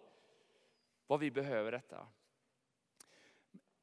vad 1.07 1.19
vi 1.19 1.31
behöver 1.31 1.71
detta. 1.71 2.07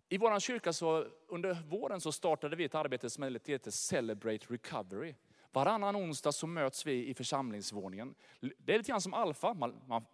I 0.08 0.18
vår 0.18 0.40
kyrka 0.40 0.72
så 0.72 1.06
under 1.26 1.54
våren 1.54 2.00
så 2.00 2.12
startade 2.12 2.56
vi 2.56 2.64
ett 2.64 2.74
arbete 2.74 3.10
som 3.10 3.22
heter 3.22 3.70
Celebrate 3.70 4.46
Recovery. 4.48 5.14
Varannan 5.52 5.96
onsdag 5.96 6.32
så 6.32 6.46
möts 6.46 6.86
vi 6.86 7.08
i 7.08 7.14
församlingsvåningen. 7.14 8.14
Det 8.40 8.74
är 8.74 8.78
lite 8.78 8.90
grann 8.90 9.00
som 9.00 9.14
Alfa. 9.14 9.54
Man, 9.54 9.80
man, 9.86 10.04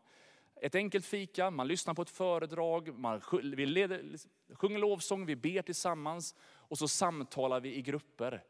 ett 0.60 0.74
enkelt 0.74 1.06
fika, 1.06 1.50
man 1.50 1.68
lyssnar 1.68 1.94
på 1.94 2.02
ett 2.02 2.10
föredrag, 2.10 2.98
man, 2.98 3.20
vi 3.56 3.66
leder, 3.66 4.16
sjunger 4.54 4.78
lovsång, 4.78 5.26
vi 5.26 5.36
ber 5.36 5.62
tillsammans 5.62 6.34
och 6.42 6.78
så 6.78 6.88
samtalar 6.88 7.60
vi 7.60 7.74
i 7.74 7.82
grupper. 7.82 8.44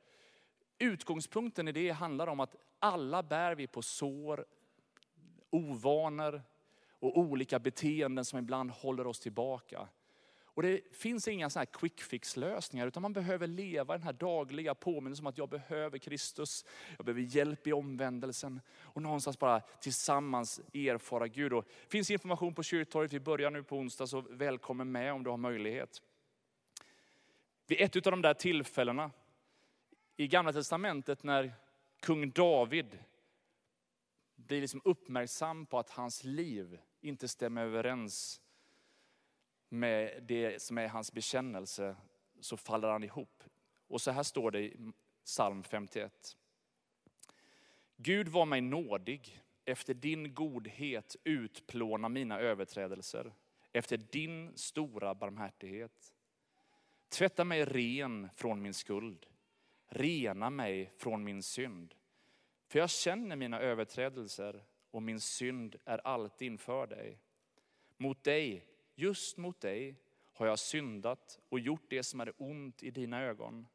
Utgångspunkten 0.79 1.68
i 1.68 1.73
det 1.73 1.90
handlar 1.90 2.27
om 2.27 2.40
att 2.40 2.57
alla 2.79 3.23
bär 3.23 3.55
vi 3.55 3.66
på 3.66 3.83
sår, 3.83 4.47
ovanor 5.51 6.42
och 6.90 7.18
olika 7.18 7.59
beteenden 7.59 8.25
som 8.25 8.38
ibland 8.38 8.70
håller 8.70 9.07
oss 9.07 9.20
tillbaka. 9.20 9.88
Och 10.55 10.62
det 10.62 10.97
finns 10.97 11.29
inga 11.29 11.51
såna 11.51 11.67
quick 11.67 12.01
fix 12.01 12.37
lösningar 12.37 12.87
utan 12.87 13.03
man 13.03 13.12
behöver 13.12 13.47
leva 13.47 13.95
den 13.95 14.03
här 14.03 14.12
dagliga 14.12 14.75
påminnelsen 14.75 15.27
om 15.27 15.29
att 15.29 15.38
jag 15.38 15.49
behöver 15.49 15.99
Kristus. 15.99 16.64
Jag 16.97 17.07
behöver 17.07 17.23
hjälp 17.23 17.67
i 17.67 17.73
omvändelsen 17.73 18.61
och 18.81 19.03
någonstans 19.03 19.38
bara 19.38 19.61
tillsammans 19.61 20.61
erfara 20.75 21.29
Gud. 21.29 21.53
Och 21.53 21.64
det 21.64 21.90
finns 21.90 22.11
information 22.11 22.55
på 22.55 22.62
kyrktorget, 22.62 23.12
vi 23.12 23.21
börjar 23.21 23.51
nu 23.51 23.62
på 23.62 23.77
onsdag 23.77 24.07
så 24.07 24.21
välkommen 24.21 24.93
med 24.93 25.12
om 25.12 25.25
du 25.25 25.31
har 25.31 25.37
möjlighet. 25.37 26.03
Vid 27.67 27.81
ett 27.81 28.07
av 28.07 28.11
de 28.11 28.23
där 28.23 28.35
tillfällena 28.35 29.11
i 30.17 30.29
gamla 30.29 30.53
testamentet 30.53 31.23
när 31.23 31.53
kung 32.01 32.31
David 32.31 32.99
blir 34.37 34.61
liksom 34.61 34.81
uppmärksam 34.85 35.67
på 35.67 35.79
att 35.79 35.90
hans 35.90 36.25
liv 36.25 36.79
inte 37.01 37.29
stämmer 37.29 37.64
överens 37.64 38.40
med 39.75 40.23
det 40.23 40.63
som 40.63 40.79
är 40.79 40.89
hans 40.89 41.13
bekännelse 41.13 41.97
så 42.41 42.57
faller 42.57 42.89
han 42.89 43.05
ihop. 43.05 43.45
Och 43.89 44.01
så 44.01 44.11
här 44.11 44.23
står 44.23 44.51
det 44.51 44.61
i 44.61 44.77
psalm 45.25 45.63
51. 45.63 46.37
Gud 47.97 48.29
var 48.29 48.47
mig 48.47 48.61
nådig, 48.61 49.43
efter 49.65 49.95
din 49.95 50.35
godhet 50.35 51.17
utplåna 51.25 52.09
mina 52.09 52.41
överträdelser, 52.41 53.35
efter 53.73 53.97
din 53.97 54.53
stora 54.57 55.15
barmhärtighet. 55.15 56.15
Tvätta 57.09 57.45
mig 57.45 57.65
ren 57.65 58.29
från 58.37 58.63
min 58.63 58.75
skuld, 58.75 59.27
rena 59.87 60.51
mig 60.51 60.93
från 60.97 61.25
min 61.25 61.43
synd. 61.43 61.95
För 62.67 62.79
jag 62.79 62.91
känner 62.91 63.37
mina 63.37 63.61
överträdelser 63.61 64.65
och 64.91 65.03
min 65.03 65.21
synd 65.21 65.77
är 65.85 66.07
alltid 66.07 66.47
inför 66.47 66.87
dig. 66.87 67.19
Mot 67.97 68.25
dig 68.25 68.67
Just 68.94 69.37
mot 69.37 69.61
dig 69.61 69.96
har 70.33 70.46
jag 70.46 70.59
syndat 70.59 71.40
och 71.48 71.61
gjort 71.61 71.87
det 71.88 72.02
som 72.02 72.20
är 72.20 72.33
ont 72.37 72.83
i 72.83 72.90
dina 72.90 73.22
ögon. 73.22 73.66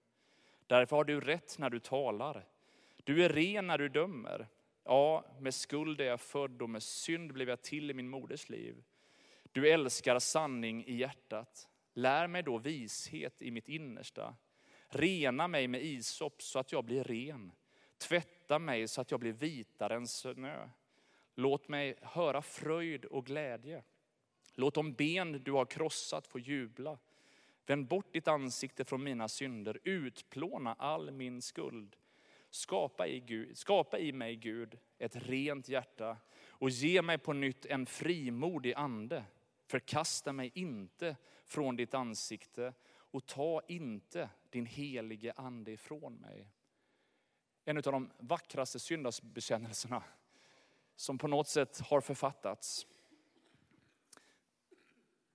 Därför 0.68 0.96
har 0.96 1.04
du 1.04 1.20
rätt 1.20 1.58
när 1.58 1.70
du 1.70 1.80
talar. 1.80 2.48
Du 3.04 3.26
är 3.26 3.30
ren 3.30 3.68
när 3.68 3.78
du 3.78 3.90
dömer. 3.90 4.48
Ja, 4.84 5.26
med 5.40 5.54
skuld 5.54 6.02
är 6.02 6.06
jag 6.06 6.22
född 6.22 6.62
och 6.62 6.70
med 6.70 6.84
synd 6.84 7.34
blev 7.34 7.50
jag 7.50 7.62
till 7.62 7.92
i 7.92 7.94
min 7.94 8.10
moders 8.10 8.50
liv. 8.50 8.84
Du 9.52 9.70
älskar 9.70 10.20
sanning 10.20 10.86
i 10.86 10.96
hjärtat. 10.96 11.68
Lär 11.94 12.28
mig 12.28 12.44
då 12.44 12.58
vishet 12.58 13.42
i 13.42 13.52
mitt 13.52 13.70
innersta. 13.70 14.36
Rena 14.88 15.48
mig 15.48 15.68
med 15.68 15.84
isop 15.84 16.42
så 16.42 16.60
att 16.60 16.72
jag 16.72 16.86
blir 16.86 17.04
ren. 17.04 17.52
Tvätta 17.98 18.60
mig 18.60 18.88
så 18.88 19.02
att 19.02 19.12
jag 19.12 19.20
blir 19.20 19.34
vitare 19.34 19.96
än 19.96 20.08
snö. 20.08 20.70
Låt 21.36 21.68
mig 21.68 21.96
höra 22.02 22.42
fröjd 22.42 23.06
och 23.06 23.26
glädje. 23.26 23.84
Låt 24.60 24.74
de 24.74 24.94
ben 24.94 25.32
du 25.44 25.52
har 25.52 25.66
krossat 25.66 26.28
få 26.28 26.40
jubla. 26.40 26.98
Vänd 27.66 27.88
bort 27.88 28.14
ditt 28.14 28.28
ansikte 28.28 28.86
från 28.86 29.04
mina 29.04 29.28
synder, 29.28 29.80
utplåna 29.84 30.74
all 30.74 31.12
min 31.12 31.42
skuld. 31.42 31.96
Skapa 32.50 33.08
i, 33.08 33.20
Gud, 33.20 33.58
skapa 33.58 34.00
i 34.00 34.12
mig 34.12 34.36
Gud 34.36 34.80
ett 34.98 35.16
rent 35.16 35.70
hjärta 35.70 36.18
och 36.48 36.70
ge 36.70 37.02
mig 37.02 37.18
på 37.18 37.34
nytt 37.34 37.66
en 37.66 37.86
frimodig 37.86 38.74
ande. 38.74 39.24
Förkasta 39.66 40.34
mig 40.34 40.52
inte 40.54 41.16
från 41.46 41.76
ditt 41.76 41.94
ansikte 41.94 42.74
och 42.92 43.26
ta 43.26 43.62
inte 43.68 44.30
din 44.50 44.66
helige 44.66 45.34
ande 45.36 45.72
ifrån 45.72 46.16
mig. 46.16 46.48
En 47.66 47.78
av 47.78 47.84
de 47.84 48.12
vackraste 48.18 48.80
syndabekännelserna 48.80 50.04
som 50.96 51.18
på 51.18 51.28
något 51.28 51.48
sätt 51.48 51.80
har 51.80 52.02
författats. 52.02 52.88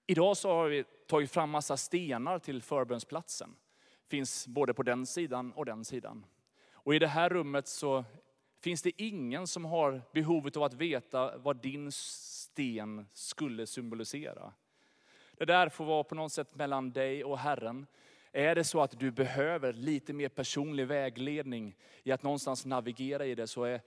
Idag 0.06 0.36
så 0.36 0.48
har 0.48 0.68
vi 0.68 0.84
tagit 1.06 1.30
fram 1.30 1.50
massa 1.50 1.76
stenar 1.76 2.38
till 2.38 2.62
förbönsplatsen. 2.62 3.56
Finns 4.08 4.46
både 4.46 4.74
på 4.74 4.82
den 4.82 5.06
sidan 5.06 5.52
och 5.52 5.66
den 5.66 5.84
sidan. 5.84 6.26
Och 6.72 6.94
i 6.94 6.98
det 6.98 7.06
här 7.06 7.28
rummet 7.28 7.68
så 7.68 8.04
finns 8.60 8.82
det 8.82 9.02
ingen 9.02 9.46
som 9.46 9.64
har 9.64 10.02
behovet 10.12 10.56
av 10.56 10.62
att 10.62 10.74
veta 10.74 11.38
vad 11.38 11.56
din 11.56 11.92
sten 11.92 13.06
skulle 13.12 13.66
symbolisera. 13.66 14.52
Det 15.32 15.44
där 15.44 15.68
får 15.68 15.84
vara 15.84 16.04
på 16.04 16.14
något 16.14 16.32
sätt 16.32 16.54
mellan 16.54 16.92
dig 16.92 17.24
och 17.24 17.38
Herren. 17.38 17.86
Är 18.32 18.54
det 18.54 18.64
så 18.64 18.80
att 18.80 18.98
du 18.98 19.10
behöver 19.10 19.72
lite 19.72 20.12
mer 20.12 20.28
personlig 20.28 20.86
vägledning 20.86 21.76
i 22.02 22.12
att 22.12 22.22
någonstans 22.22 22.66
navigera 22.66 23.26
i 23.26 23.34
det 23.34 23.46
så 23.46 23.64
är 23.64 23.80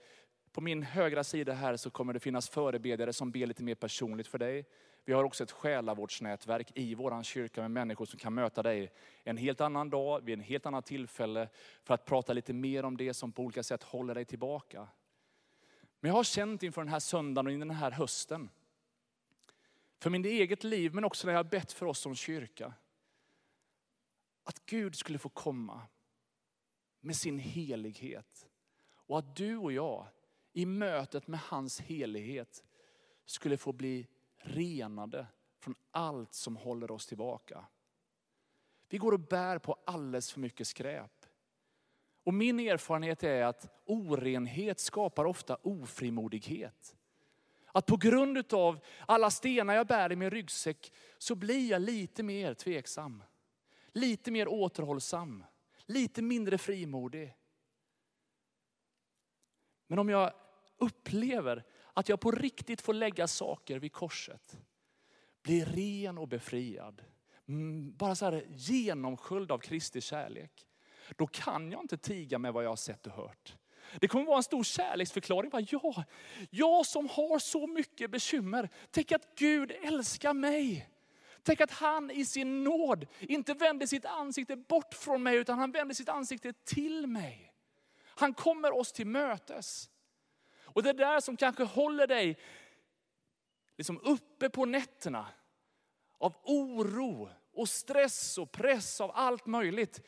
på 0.52 0.60
min 0.60 0.82
högra 0.82 1.24
sida 1.24 1.52
här 1.52 1.76
så 1.76 1.90
kommer 1.90 2.12
det 2.12 2.20
finnas 2.20 2.48
förebedjare 2.48 3.12
som 3.12 3.30
ber 3.30 3.46
lite 3.46 3.62
mer 3.62 3.74
personligt 3.74 4.28
för 4.28 4.38
dig. 4.38 4.64
Vi 5.08 5.14
har 5.14 5.24
också 5.24 5.44
ett 5.44 5.50
själavårdsnätverk 5.50 6.72
i 6.74 6.94
vår 6.94 7.22
kyrka 7.22 7.60
med 7.60 7.70
människor 7.70 8.06
som 8.06 8.18
kan 8.18 8.34
möta 8.34 8.62
dig 8.62 8.92
en 9.24 9.36
helt 9.36 9.60
annan 9.60 9.90
dag, 9.90 10.24
vid 10.24 10.32
en 10.32 10.40
helt 10.40 10.66
annat 10.66 10.86
tillfälle, 10.86 11.48
för 11.82 11.94
att 11.94 12.04
prata 12.04 12.32
lite 12.32 12.52
mer 12.52 12.84
om 12.84 12.96
det 12.96 13.14
som 13.14 13.32
på 13.32 13.42
olika 13.42 13.62
sätt 13.62 13.82
håller 13.82 14.14
dig 14.14 14.24
tillbaka. 14.24 14.88
Men 16.00 16.08
jag 16.08 16.16
har 16.16 16.24
känt 16.24 16.62
inför 16.62 16.80
den 16.80 16.88
här 16.88 17.00
söndagen 17.00 17.46
och 17.46 17.58
den 17.58 17.70
här 17.70 17.90
hösten, 17.90 18.50
för 19.98 20.10
min 20.10 20.24
eget 20.24 20.64
liv, 20.64 20.94
men 20.94 21.04
också 21.04 21.26
när 21.26 21.34
jag 21.34 21.38
har 21.38 21.50
bett 21.50 21.72
för 21.72 21.86
oss 21.86 21.98
som 21.98 22.14
kyrka, 22.14 22.72
att 24.44 24.66
Gud 24.66 24.96
skulle 24.96 25.18
få 25.18 25.28
komma 25.28 25.82
med 27.00 27.16
sin 27.16 27.38
helighet. 27.38 28.48
Och 28.94 29.18
att 29.18 29.36
du 29.36 29.56
och 29.56 29.72
jag 29.72 30.06
i 30.52 30.66
mötet 30.66 31.26
med 31.26 31.40
hans 31.40 31.80
helighet 31.80 32.64
skulle 33.24 33.56
få 33.56 33.72
bli 33.72 34.06
renade 34.38 35.26
från 35.58 35.74
allt 35.90 36.34
som 36.34 36.56
håller 36.56 36.90
oss 36.90 37.06
tillbaka. 37.06 37.66
Vi 38.88 38.98
går 38.98 39.12
och 39.12 39.20
bär 39.20 39.58
på 39.58 39.76
alldeles 39.86 40.32
för 40.32 40.40
mycket 40.40 40.66
skräp. 40.66 41.26
Och 42.24 42.34
min 42.34 42.60
erfarenhet 42.60 43.22
är 43.22 43.42
att 43.42 43.82
orenhet 43.84 44.80
skapar 44.80 45.24
ofta 45.24 45.56
ofrimodighet. 45.62 46.96
Att 47.66 47.86
på 47.86 47.96
grund 47.96 48.54
av 48.54 48.84
alla 49.06 49.30
stenar 49.30 49.74
jag 49.74 49.86
bär 49.86 50.12
i 50.12 50.16
min 50.16 50.30
ryggsäck 50.30 50.92
så 51.18 51.34
blir 51.34 51.70
jag 51.70 51.82
lite 51.82 52.22
mer 52.22 52.54
tveksam. 52.54 53.22
Lite 53.92 54.30
mer 54.30 54.48
återhållsam. 54.48 55.44
Lite 55.86 56.22
mindre 56.22 56.58
frimodig. 56.58 57.36
Men 59.86 59.98
om 59.98 60.08
jag 60.08 60.32
upplever 60.76 61.64
att 61.98 62.08
jag 62.08 62.20
på 62.20 62.30
riktigt 62.30 62.80
får 62.80 62.94
lägga 62.94 63.26
saker 63.26 63.78
vid 63.78 63.92
korset. 63.92 64.58
Bli 65.42 65.64
ren 65.64 66.18
och 66.18 66.28
befriad. 66.28 67.02
Mm, 67.48 67.96
bara 67.96 68.14
så 68.14 68.24
här 68.24 68.46
genomsköljd 68.48 69.52
av 69.52 69.58
Kristi 69.58 70.00
kärlek. 70.00 70.66
Då 71.16 71.26
kan 71.26 71.72
jag 71.72 71.80
inte 71.80 71.98
tiga 71.98 72.38
med 72.38 72.52
vad 72.52 72.64
jag 72.64 72.68
har 72.68 72.76
sett 72.76 73.06
och 73.06 73.12
hört. 73.12 73.56
Det 74.00 74.08
kommer 74.08 74.24
vara 74.24 74.36
en 74.36 74.42
stor 74.42 74.64
kärleksförklaring. 74.64 75.50
Bara, 75.50 75.66
ja, 75.70 76.04
jag 76.50 76.86
som 76.86 77.08
har 77.08 77.38
så 77.38 77.66
mycket 77.66 78.10
bekymmer. 78.10 78.68
Tänk 78.90 79.12
att 79.12 79.34
Gud 79.36 79.72
älskar 79.82 80.34
mig. 80.34 80.90
Tänk 81.42 81.60
att 81.60 81.70
han 81.70 82.10
i 82.10 82.24
sin 82.24 82.64
nåd 82.64 83.06
inte 83.20 83.54
vänder 83.54 83.86
sitt 83.86 84.04
ansikte 84.04 84.56
bort 84.56 84.94
från 84.94 85.22
mig, 85.22 85.36
utan 85.36 85.58
han 85.58 85.72
vänder 85.72 85.94
sitt 85.94 86.08
ansikte 86.08 86.52
till 86.52 87.06
mig. 87.06 87.52
Han 88.04 88.34
kommer 88.34 88.78
oss 88.78 88.92
till 88.92 89.06
mötes. 89.06 89.90
Och 90.74 90.82
det 90.82 90.92
där 90.92 91.20
som 91.20 91.36
kanske 91.36 91.64
håller 91.64 92.06
dig 92.06 92.38
liksom 93.76 94.00
uppe 94.02 94.50
på 94.50 94.64
nätterna 94.64 95.26
av 96.18 96.34
oro 96.42 97.30
och 97.52 97.68
stress 97.68 98.38
och 98.38 98.52
press 98.52 99.00
av 99.00 99.10
allt 99.14 99.46
möjligt. 99.46 100.00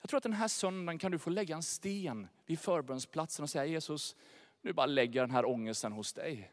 Jag 0.00 0.10
tror 0.10 0.16
att 0.18 0.22
den 0.22 0.32
här 0.32 0.48
söndagen 0.48 0.98
kan 0.98 1.12
du 1.12 1.18
få 1.18 1.30
lägga 1.30 1.56
en 1.56 1.62
sten 1.62 2.28
vid 2.46 2.60
förbönsplatsen 2.60 3.42
och 3.42 3.50
säga 3.50 3.66
Jesus, 3.66 4.16
nu 4.60 4.72
bara 4.72 4.86
lägger 4.86 5.20
jag 5.20 5.28
den 5.28 5.34
här 5.34 5.48
ångesten 5.48 5.92
hos 5.92 6.12
dig. 6.12 6.52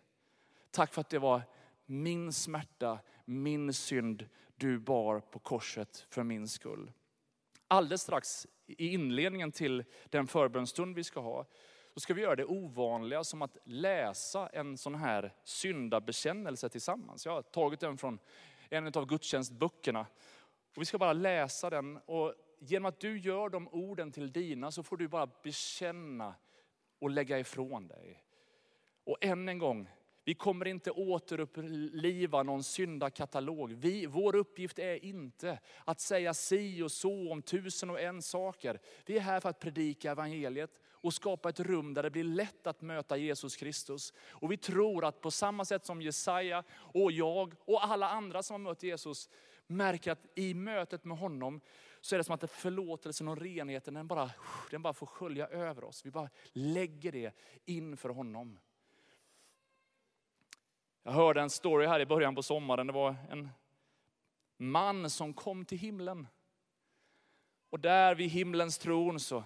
Tack 0.71 0.93
för 0.93 1.01
att 1.01 1.09
det 1.09 1.19
var 1.19 1.41
min 1.85 2.33
smärta, 2.33 2.99
min 3.25 3.73
synd 3.73 4.29
du 4.55 4.79
bar 4.79 5.19
på 5.19 5.39
korset 5.39 6.05
för 6.09 6.23
min 6.23 6.47
skull. 6.47 6.91
Alldeles 7.67 8.01
strax 8.01 8.47
i 8.65 8.87
inledningen 8.87 9.51
till 9.51 9.83
den 10.09 10.27
förbönstund 10.27 10.95
vi 10.95 11.03
ska 11.03 11.19
ha, 11.19 11.45
så 11.93 11.99
ska 11.99 12.13
vi 12.13 12.21
göra 12.21 12.35
det 12.35 12.45
ovanliga 12.45 13.23
som 13.23 13.41
att 13.41 13.57
läsa 13.63 14.47
en 14.47 14.77
sån 14.77 14.95
här 14.95 15.33
syndabekännelse 15.43 16.69
tillsammans. 16.69 17.25
Jag 17.25 17.33
har 17.33 17.41
tagit 17.41 17.79
den 17.79 17.97
från 17.97 18.19
en 18.69 18.87
av 18.87 19.05
gudstjänstböckerna. 19.05 20.05
Och 20.75 20.81
vi 20.81 20.85
ska 20.85 20.97
bara 20.97 21.13
läsa 21.13 21.69
den 21.69 21.97
och 21.97 22.33
genom 22.59 22.85
att 22.85 22.99
du 22.99 23.19
gör 23.19 23.49
de 23.49 23.67
orden 23.67 24.11
till 24.11 24.31
dina 24.31 24.71
så 24.71 24.83
får 24.83 24.97
du 24.97 25.07
bara 25.07 25.29
bekänna 25.43 26.35
och 26.99 27.09
lägga 27.09 27.39
ifrån 27.39 27.87
dig. 27.87 28.23
Och 29.03 29.17
än 29.21 29.49
en 29.49 29.57
gång, 29.57 29.89
vi 30.25 30.35
kommer 30.35 30.67
inte 30.67 30.91
återuppliva 30.91 32.43
någon 32.43 32.63
syndakatalog. 32.63 33.73
Vi, 33.73 34.05
vår 34.05 34.35
uppgift 34.35 34.79
är 34.79 35.05
inte 35.05 35.59
att 35.85 35.99
säga 35.99 36.33
si 36.33 36.81
och 36.81 36.91
så 36.91 37.31
om 37.31 37.41
tusen 37.41 37.89
och 37.89 38.01
en 38.01 38.21
saker. 38.21 38.79
Vi 39.05 39.17
är 39.17 39.21
här 39.21 39.39
för 39.39 39.49
att 39.49 39.59
predika 39.59 40.11
evangeliet 40.11 40.79
och 41.03 41.13
skapa 41.13 41.49
ett 41.49 41.59
rum 41.59 41.93
där 41.93 42.03
det 42.03 42.09
blir 42.09 42.23
lätt 42.23 42.67
att 42.67 42.81
möta 42.81 43.17
Jesus 43.17 43.55
Kristus. 43.55 44.13
Och 44.29 44.51
vi 44.51 44.57
tror 44.57 45.05
att 45.05 45.21
på 45.21 45.31
samma 45.31 45.65
sätt 45.65 45.85
som 45.85 46.01
Jesaja 46.01 46.63
och 46.73 47.11
jag 47.11 47.55
och 47.59 47.85
alla 47.85 48.09
andra 48.09 48.43
som 48.43 48.53
har 48.53 48.71
mött 48.71 48.83
Jesus 48.83 49.29
märker 49.67 50.11
att 50.11 50.25
i 50.35 50.53
mötet 50.53 51.05
med 51.05 51.17
honom 51.17 51.61
så 52.01 52.15
är 52.15 52.17
det 52.17 52.23
som 52.23 52.35
att 52.35 52.51
förlåtelsen 52.51 53.27
och 53.27 53.37
renheten 53.37 53.93
den 53.93 54.07
bara, 54.07 54.31
den 54.71 54.81
bara 54.81 54.93
får 54.93 55.05
skölja 55.05 55.47
över 55.47 55.83
oss. 55.83 56.05
Vi 56.05 56.11
bara 56.11 56.29
lägger 56.51 57.11
det 57.11 57.35
inför 57.65 58.09
honom. 58.09 58.59
Jag 61.03 61.11
hörde 61.11 61.41
en 61.41 61.49
story 61.49 61.87
här 61.87 61.99
i 61.99 62.05
början 62.05 62.35
på 62.35 62.43
sommaren. 62.43 62.87
Det 62.87 62.93
var 62.93 63.15
en 63.29 63.49
man 64.57 65.09
som 65.09 65.33
kom 65.33 65.65
till 65.65 65.77
himlen. 65.77 66.27
Och 67.69 67.79
där 67.79 68.15
vid 68.15 68.29
himlens 68.29 68.77
tron 68.77 69.19
så 69.19 69.43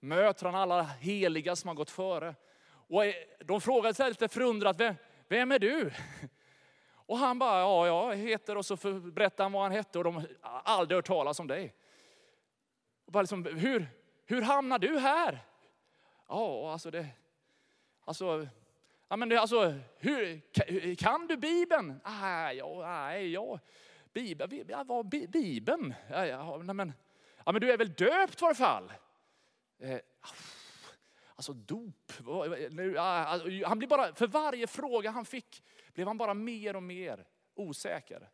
möter 0.00 0.46
han 0.46 0.54
alla 0.54 0.82
heliga 0.82 1.56
som 1.56 1.68
har 1.68 1.74
gått 1.74 1.90
före. 1.90 2.34
Och 2.70 3.02
de 3.44 3.60
frågar 3.60 3.92
sig 3.92 4.08
lite 4.08 4.28
förundrat, 4.28 4.80
vem, 4.80 4.94
vem 5.28 5.52
är 5.52 5.58
du? 5.58 5.90
Och 6.90 7.18
han 7.18 7.38
bara, 7.38 7.60
ja 7.60 7.86
jag 7.86 8.16
heter, 8.16 8.56
och 8.56 8.66
så 8.66 8.76
berättar 9.00 9.44
han 9.44 9.52
vad 9.52 9.62
han 9.62 9.72
hette 9.72 9.98
och 9.98 10.04
de 10.04 10.14
har 10.14 10.26
aldrig 10.40 10.96
hört 10.96 11.06
talas 11.06 11.40
om 11.40 11.46
dig. 11.46 11.74
Och 13.06 13.12
bara 13.12 13.22
liksom, 13.22 13.44
hur, 13.44 13.86
hur 14.26 14.42
hamnar 14.42 14.78
du 14.78 14.98
här? 14.98 15.38
Ja, 16.28 16.72
alltså 16.72 16.90
det, 16.90 17.06
alltså, 18.04 18.48
ja 19.08 19.16
men 19.16 19.28
det, 19.28 19.40
alltså, 19.40 19.74
hur, 19.98 20.94
kan 20.94 21.26
du 21.26 21.36
Bibeln? 21.36 22.00
Nej, 22.04 22.56
ja, 22.56 22.80
nej, 22.82 23.32
ja, 23.32 23.58
Bibeln, 24.12 24.66
ja, 24.68 24.84
vad, 24.86 25.08
Bibeln? 25.08 25.94
Ja, 26.10 26.26
ja, 26.26 26.56
nej, 26.56 26.74
men, 26.74 26.92
ja, 27.44 27.52
men 27.52 27.60
du 27.60 27.72
är 27.72 27.78
väl 27.78 27.92
döpt 27.92 28.42
i 28.42 28.44
alla 28.44 28.54
fall? 28.54 28.92
Eh, 29.78 30.00
alltså 31.36 31.52
dop, 31.52 32.12
ah, 32.26 33.02
alltså, 33.02 33.48
han 33.66 33.78
blir 33.78 33.88
bara, 33.88 34.14
för 34.14 34.26
varje 34.26 34.66
fråga 34.66 35.10
han 35.10 35.24
fick 35.24 35.62
blev 35.94 36.06
han 36.06 36.18
bara 36.18 36.34
mer 36.34 36.76
och 36.76 36.82
mer 36.82 37.26
osäker. 37.54 38.30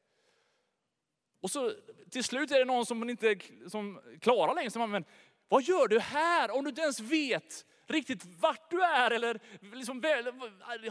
Och 1.40 1.50
så 1.50 1.72
till 2.10 2.24
slut 2.24 2.50
är 2.50 2.58
det 2.58 2.64
någon 2.64 2.86
som 2.86 3.10
inte 3.10 3.38
som 3.68 4.00
klarar 4.20 4.54
längre. 4.54 4.70
Som, 4.70 4.90
men 4.90 5.04
vad 5.48 5.62
gör 5.62 5.88
du 5.88 6.00
här 6.00 6.50
om 6.50 6.64
du 6.64 6.68
inte 6.68 6.82
ens 6.82 7.00
vet 7.00 7.66
riktigt 7.86 8.24
vart 8.24 8.70
du 8.70 8.82
är 8.82 9.10
eller 9.10 9.40
liksom, 9.60 10.02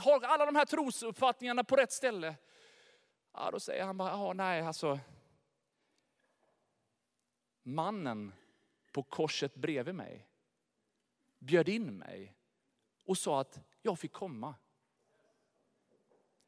har 0.01 0.23
alla 0.23 0.45
de 0.45 0.55
här 0.55 0.65
trosuppfattningarna 0.65 1.63
på 1.63 1.75
rätt 1.75 1.91
ställe? 1.91 2.35
Ja, 3.33 3.51
då 3.51 3.59
säger 3.59 3.83
han 3.83 3.97
bara, 3.97 4.09
ja, 4.09 4.33
nej 4.33 4.61
alltså. 4.61 4.99
Mannen 7.63 8.33
på 8.91 9.03
korset 9.03 9.55
bredvid 9.55 9.95
mig 9.95 10.27
bjöd 11.43 11.69
in 11.69 11.97
mig 11.97 12.35
och 13.05 13.17
sa 13.17 13.41
att 13.41 13.59
jag 13.81 13.99
fick 13.99 14.11
komma. 14.11 14.55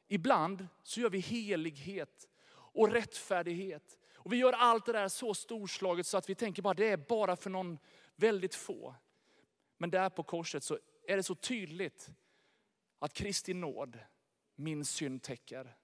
Ibland 0.07 0.67
så 0.83 0.99
gör 1.01 1.09
vi 1.09 1.19
helighet 1.19 2.29
och 2.51 2.91
rättfärdighet. 2.91 3.97
Och 4.13 4.33
vi 4.33 4.37
gör 4.37 4.53
allt 4.53 4.85
det 4.85 4.91
där 4.91 5.07
så 5.07 5.33
storslaget 5.33 6.07
så 6.07 6.17
att 6.17 6.29
vi 6.29 6.35
tänker 6.35 6.61
bara 6.61 6.73
det 6.73 6.89
är 6.89 6.97
bara 6.97 7.35
för 7.35 7.49
någon 7.49 7.77
väldigt 8.15 8.55
få. 8.55 8.95
Men 9.77 9.89
där 9.89 10.09
på 10.09 10.23
korset 10.23 10.63
så 10.63 10.79
är 11.07 11.17
det 11.17 11.23
så 11.23 11.35
tydligt 11.35 12.09
att 12.99 13.13
Kristi 13.13 13.53
nåd 13.53 13.99
min 14.55 14.85
synd 14.85 15.23
täcker. 15.23 15.75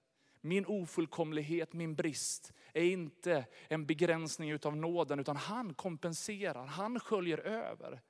Min 0.41 0.65
ofullkomlighet, 0.65 1.73
min 1.73 1.95
brist 1.95 2.53
är 2.73 2.83
inte 2.83 3.45
en 3.67 3.85
begränsning 3.85 4.59
av 4.65 4.77
nåden 4.77 5.19
utan 5.19 5.35
han 5.35 5.73
kompenserar, 5.73 6.65
han 6.65 6.99
sköljer 6.99 7.37
över. 7.37 8.01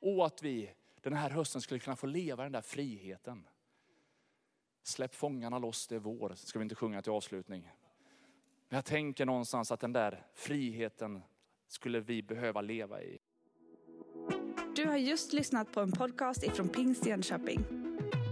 Och 0.00 0.26
att 0.26 0.42
vi 0.42 0.70
den 1.02 1.12
här 1.12 1.30
hösten 1.30 1.60
skulle 1.60 1.80
kunna 1.80 1.96
få 1.96 2.06
leva 2.06 2.42
den 2.42 2.52
där 2.52 2.60
friheten. 2.60 3.46
Släpp 4.82 5.14
fångarna 5.14 5.58
loss, 5.58 5.86
det 5.86 5.94
är 5.94 5.98
vår, 5.98 6.34
ska 6.34 6.58
vi 6.58 6.62
inte 6.62 6.74
sjunga 6.74 7.02
till 7.02 7.12
avslutning. 7.12 7.70
Men 8.68 8.76
jag 8.76 8.84
tänker 8.84 9.26
någonstans 9.26 9.72
att 9.72 9.80
den 9.80 9.92
där 9.92 10.26
friheten 10.34 11.22
skulle 11.68 12.00
vi 12.00 12.22
behöva 12.22 12.60
leva 12.60 13.02
i. 13.02 13.18
Du 14.76 14.86
har 14.86 14.96
just 14.96 15.32
lyssnat 15.32 15.72
på 15.72 15.80
en 15.80 15.92
podcast 15.92 16.44
ifrån 16.44 16.68
Pingst 16.68 17.06
Jönköping. 17.06 17.64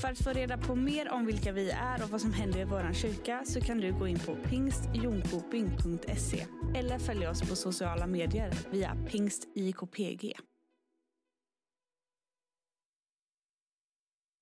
För 0.01 0.09
att 0.09 0.25
få 0.25 0.31
reda 0.31 0.59
på 0.59 0.75
mer 0.75 1.13
om 1.13 1.27
vilka 1.27 1.53
vi 1.53 1.71
är 1.71 2.03
och 2.03 2.11
vad 2.11 2.21
som 2.21 2.33
händer 2.33 2.61
i 2.61 2.65
vår 2.65 2.93
kyrka 2.93 3.43
så 3.45 3.61
kan 3.61 3.79
du 3.79 3.99
gå 3.99 4.09
in 4.09 4.19
på 4.19 4.35
pingstjonkoping.se 4.35 6.47
eller 6.75 6.99
följa 6.99 7.31
oss 7.31 7.49
på 7.49 7.57
sociala 7.57 8.07
medier 8.07 8.53
via 8.71 8.97
pingstjkpg. 9.11 10.35